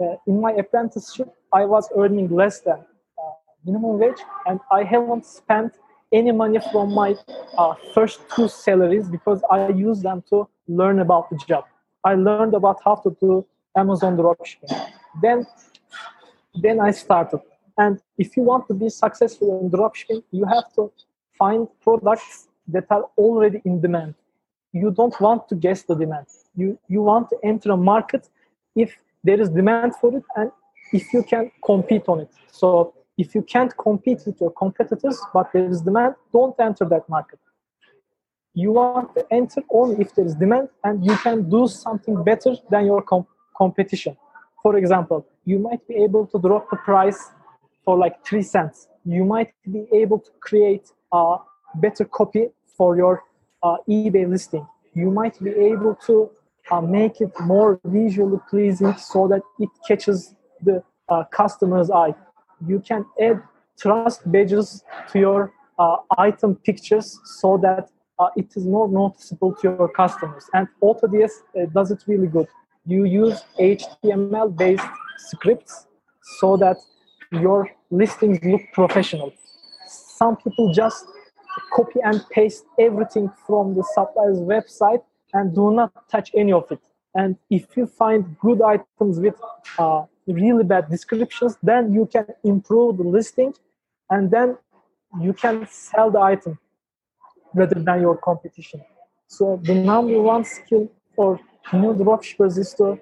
Uh, 0.00 0.16
in 0.26 0.40
my 0.40 0.52
apprenticeship, 0.52 1.28
I 1.52 1.64
was 1.64 1.88
earning 1.96 2.28
less 2.28 2.60
than 2.60 2.78
uh, 2.78 3.32
minimum 3.64 3.98
wage, 3.98 4.20
and 4.46 4.60
I 4.70 4.84
haven't 4.84 5.26
spent 5.26 5.72
any 6.12 6.32
money 6.32 6.58
from 6.72 6.94
my 6.94 7.14
uh, 7.56 7.74
first 7.94 8.20
two 8.34 8.48
salaries 8.48 9.08
because 9.08 9.42
I 9.50 9.68
used 9.68 10.02
them 10.02 10.22
to 10.30 10.48
learn 10.66 11.00
about 11.00 11.30
the 11.30 11.36
job. 11.36 11.64
I 12.04 12.14
learned 12.14 12.54
about 12.54 12.78
how 12.84 12.94
to 12.96 13.16
do 13.20 13.44
Amazon 13.76 14.16
dropshipping. 14.16 14.92
Then, 15.20 15.46
then 16.54 16.80
I 16.80 16.92
started. 16.92 17.40
And 17.76 18.00
if 18.16 18.36
you 18.36 18.42
want 18.42 18.66
to 18.68 18.74
be 18.74 18.88
successful 18.88 19.60
in 19.60 19.70
dropshipping, 19.70 20.22
you 20.30 20.44
have 20.44 20.72
to 20.74 20.92
find 21.38 21.68
products 21.82 22.48
that 22.68 22.86
are 22.90 23.04
already 23.16 23.60
in 23.64 23.80
demand. 23.80 24.14
You 24.80 24.90
don't 24.90 25.18
want 25.20 25.48
to 25.50 25.54
guess 25.64 25.80
the 25.82 25.96
demand. 26.02 26.26
You 26.60 26.78
you 26.88 27.00
want 27.02 27.24
to 27.30 27.36
enter 27.50 27.68
a 27.72 27.80
market 27.92 28.28
if 28.84 28.90
there 29.26 29.40
is 29.44 29.48
demand 29.60 29.90
for 30.00 30.10
it 30.18 30.26
and 30.36 30.50
if 30.92 31.04
you 31.12 31.22
can 31.22 31.50
compete 31.70 32.04
on 32.12 32.20
it. 32.24 32.30
So 32.60 32.68
if 33.16 33.34
you 33.34 33.42
can't 33.42 33.72
compete 33.76 34.20
with 34.26 34.40
your 34.40 34.52
competitors 34.62 35.18
but 35.34 35.46
there 35.52 35.68
is 35.72 35.80
demand 35.88 36.14
don't 36.32 36.56
enter 36.68 36.84
that 36.94 37.08
market. 37.08 37.40
You 38.54 38.72
want 38.72 39.14
to 39.16 39.26
enter 39.30 39.62
only 39.70 39.96
if 40.04 40.14
there 40.14 40.26
is 40.30 40.34
demand 40.34 40.68
and 40.84 41.04
you 41.04 41.16
can 41.26 41.48
do 41.48 41.66
something 41.68 42.16
better 42.30 42.52
than 42.70 42.86
your 42.86 43.02
com- 43.02 43.26
competition. 43.56 44.16
For 44.62 44.76
example 44.76 45.26
you 45.44 45.58
might 45.58 45.82
be 45.88 45.94
able 46.06 46.26
to 46.32 46.38
drop 46.38 46.64
the 46.70 46.76
price 46.76 47.20
for 47.84 47.96
like 47.96 48.16
three 48.26 48.42
cents. 48.42 48.88
You 49.04 49.24
might 49.24 49.52
be 49.76 49.86
able 49.92 50.18
to 50.26 50.30
create 50.40 50.86
a 51.12 51.36
better 51.76 52.04
copy 52.04 52.48
for 52.76 52.96
your 52.96 53.24
eBay 53.64 54.28
listing. 54.28 54.66
You 54.94 55.10
might 55.10 55.42
be 55.42 55.50
able 55.50 55.94
to 56.06 56.30
uh, 56.70 56.80
make 56.80 57.20
it 57.20 57.32
more 57.40 57.80
visually 57.84 58.38
pleasing 58.50 58.94
so 58.96 59.28
that 59.28 59.42
it 59.58 59.68
catches 59.86 60.34
the 60.62 60.82
uh, 61.08 61.24
customer's 61.24 61.90
eye. 61.90 62.14
You 62.66 62.80
can 62.80 63.04
add 63.20 63.42
trust 63.78 64.30
badges 64.30 64.82
to 65.12 65.18
your 65.18 65.52
uh, 65.78 65.96
item 66.16 66.56
pictures 66.56 67.18
so 67.24 67.56
that 67.58 67.90
uh, 68.18 68.28
it 68.36 68.52
is 68.56 68.64
more 68.66 68.88
noticeable 68.88 69.54
to 69.54 69.68
your 69.68 69.88
customers. 69.88 70.44
And 70.52 70.66
AutoDS 70.82 71.30
uh, 71.56 71.66
does 71.72 71.90
it 71.90 72.02
really 72.06 72.26
good. 72.26 72.48
You 72.84 73.04
use 73.04 73.44
HTML 73.60 74.56
based 74.56 74.86
scripts 75.18 75.86
so 76.40 76.56
that 76.56 76.76
your 77.30 77.70
listings 77.90 78.42
look 78.42 78.62
professional. 78.72 79.32
Some 79.86 80.36
people 80.36 80.72
just 80.72 81.06
copy 81.72 82.00
and 82.02 82.24
paste 82.30 82.64
everything 82.78 83.30
from 83.46 83.74
the 83.74 83.84
supplier's 83.94 84.38
website 84.38 85.02
and 85.32 85.54
do 85.54 85.70
not 85.70 86.08
touch 86.08 86.30
any 86.34 86.52
of 86.52 86.70
it. 86.70 86.80
And 87.14 87.36
if 87.50 87.76
you 87.76 87.86
find 87.86 88.36
good 88.38 88.62
items 88.62 89.18
with 89.18 89.40
uh, 89.78 90.04
really 90.26 90.64
bad 90.64 90.90
descriptions, 90.90 91.56
then 91.62 91.92
you 91.92 92.06
can 92.06 92.26
improve 92.44 92.98
the 92.98 93.04
listing 93.04 93.54
and 94.10 94.30
then 94.30 94.56
you 95.20 95.32
can 95.32 95.66
sell 95.68 96.10
the 96.10 96.20
item 96.20 96.58
rather 97.54 97.80
than 97.80 98.00
your 98.00 98.16
competition. 98.16 98.82
So 99.26 99.60
the 99.62 99.74
number 99.74 100.20
one 100.20 100.44
skill 100.44 100.90
for 101.14 101.40
new 101.72 101.94
dropshippers 101.94 102.58
is 102.58 102.74
to 102.74 103.00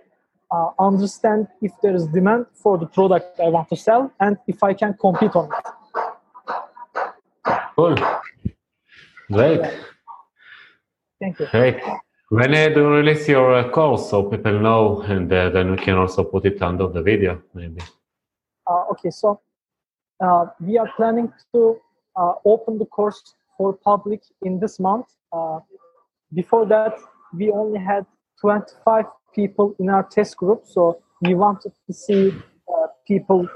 uh, 0.50 0.70
understand 0.78 1.48
if 1.60 1.72
there 1.82 1.94
is 1.94 2.06
demand 2.06 2.46
for 2.54 2.78
the 2.78 2.86
product 2.86 3.40
I 3.40 3.48
want 3.48 3.68
to 3.70 3.76
sell 3.76 4.12
and 4.20 4.36
if 4.46 4.62
I 4.62 4.74
can 4.74 4.94
compete 4.94 5.34
on 5.34 5.50
it. 5.52 5.66
Cool. 7.76 7.96
Great. 9.30 9.60
Thank 11.20 11.40
you. 11.40 11.46
Great. 11.50 11.82
When 12.28 12.54
uh, 12.54 12.68
do 12.70 12.80
you 12.80 12.88
release 12.88 13.28
your 13.28 13.54
uh, 13.54 13.70
course 13.70 14.10
so 14.10 14.24
people 14.24 14.58
know 14.58 15.00
and 15.02 15.32
uh, 15.32 15.50
then 15.50 15.70
we 15.70 15.76
can 15.76 15.94
also 15.94 16.24
put 16.24 16.44
it 16.44 16.60
under 16.60 16.88
the 16.88 17.02
video 17.02 17.40
maybe? 17.54 17.80
Uh, 18.66 18.84
okay, 18.90 19.10
so 19.10 19.40
uh, 20.20 20.46
we 20.60 20.76
are 20.76 20.90
planning 20.96 21.32
to 21.54 21.78
uh, 22.16 22.32
open 22.44 22.78
the 22.78 22.86
course 22.86 23.34
for 23.56 23.74
public 23.74 24.22
in 24.42 24.58
this 24.58 24.80
month. 24.80 25.06
before 26.34 26.66
that, 26.66 26.94
we 27.32 27.50
only 27.50 27.78
had 27.78 28.04
25 28.40 29.04
people 29.34 29.74
in 29.78 29.88
our 29.88 30.02
test 30.02 30.36
group, 30.36 30.64
so 30.66 31.00
we 31.22 31.34
wanted 31.34 31.72
to 31.86 31.92
see 31.92 32.32
people 33.06 33.48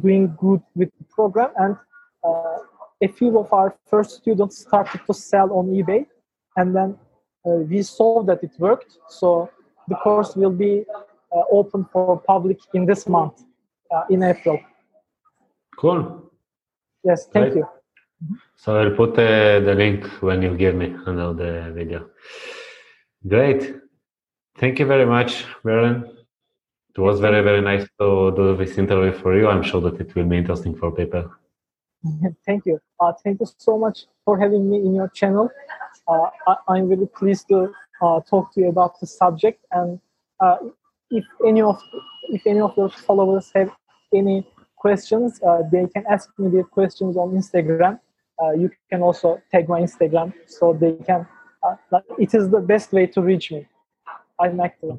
doing 0.00 0.34
good 0.38 0.62
with 0.74 0.90
the 0.98 1.04
program 1.16 1.50
and 1.56 1.76
a 3.00 3.08
few 3.08 3.38
of 3.38 3.52
our 3.52 3.76
first 3.86 4.10
students 4.16 4.58
started 4.58 5.00
to 5.06 5.14
sell 5.14 5.52
on 5.52 5.66
eBay, 5.68 6.06
and 6.56 6.74
then 6.74 6.98
uh, 7.46 7.50
we 7.70 7.82
saw 7.82 8.22
that 8.24 8.42
it 8.42 8.50
worked. 8.58 8.98
So 9.08 9.50
the 9.88 9.94
course 9.96 10.36
will 10.36 10.50
be 10.50 10.84
uh, 11.34 11.42
open 11.50 11.86
for 11.92 12.20
public 12.20 12.58
in 12.74 12.86
this 12.86 13.08
month, 13.08 13.44
uh, 13.90 14.02
in 14.10 14.22
April. 14.22 14.58
Cool. 15.76 16.30
Yes, 17.04 17.26
thank 17.26 17.54
you. 17.54 17.66
So 18.56 18.76
I'll 18.76 18.96
put 18.96 19.10
uh, 19.10 19.60
the 19.60 19.74
link 19.76 20.04
when 20.20 20.42
you 20.42 20.56
give 20.56 20.74
me 20.74 20.96
under 21.06 21.32
the 21.32 21.72
video. 21.72 22.10
Great. 23.26 23.76
Thank 24.58 24.80
you 24.80 24.86
very 24.86 25.06
much, 25.06 25.44
Baron. 25.62 26.04
It 26.90 27.00
was 27.00 27.20
very, 27.20 27.42
very 27.42 27.60
nice 27.60 27.86
to 28.00 28.32
do 28.34 28.56
this 28.56 28.76
interview 28.76 29.12
for 29.12 29.38
you. 29.38 29.46
I'm 29.46 29.62
sure 29.62 29.80
that 29.82 30.00
it 30.00 30.16
will 30.16 30.24
be 30.24 30.36
interesting 30.36 30.74
for 30.74 30.90
people. 30.90 31.30
thank 32.46 32.66
you. 32.66 32.80
Uh, 33.00 33.12
thank 33.24 33.40
you 33.40 33.46
so 33.58 33.78
much 33.78 34.06
for 34.24 34.38
having 34.38 34.68
me 34.70 34.78
in 34.78 34.94
your 34.94 35.08
channel. 35.08 35.50
Uh, 36.06 36.30
I, 36.46 36.56
I'm 36.68 36.88
really 36.88 37.06
pleased 37.06 37.48
to 37.48 37.72
uh, 38.02 38.20
talk 38.20 38.52
to 38.54 38.60
you 38.60 38.68
about 38.68 38.98
the 39.00 39.06
subject. 39.06 39.64
And 39.72 40.00
uh, 40.40 40.56
if 41.10 41.24
any 41.46 41.62
of 41.62 41.80
if 42.30 42.46
any 42.46 42.60
of 42.60 42.74
your 42.76 42.90
followers 42.90 43.50
have 43.54 43.70
any 44.14 44.46
questions, 44.76 45.40
uh, 45.42 45.62
they 45.70 45.86
can 45.86 46.04
ask 46.08 46.30
me 46.38 46.50
their 46.50 46.64
questions 46.64 47.16
on 47.16 47.30
Instagram. 47.30 47.98
Uh, 48.40 48.52
you 48.52 48.70
can 48.90 49.02
also 49.02 49.40
tag 49.50 49.68
my 49.68 49.80
Instagram 49.80 50.32
so 50.46 50.72
they 50.72 50.92
can. 51.04 51.26
Uh, 51.62 52.00
it 52.18 52.34
is 52.34 52.48
the 52.50 52.60
best 52.60 52.92
way 52.92 53.06
to 53.06 53.20
reach 53.20 53.50
me. 53.50 53.66
I'm 54.40 54.60
active. 54.60 54.98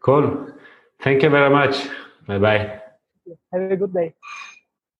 Cool. 0.00 0.48
Thank 1.00 1.22
you 1.22 1.30
very 1.30 1.50
much. 1.50 1.88
Bye 2.26 2.38
bye. 2.38 2.80
Have 3.52 3.70
a 3.70 3.76
good 3.76 3.94
day. 3.94 4.14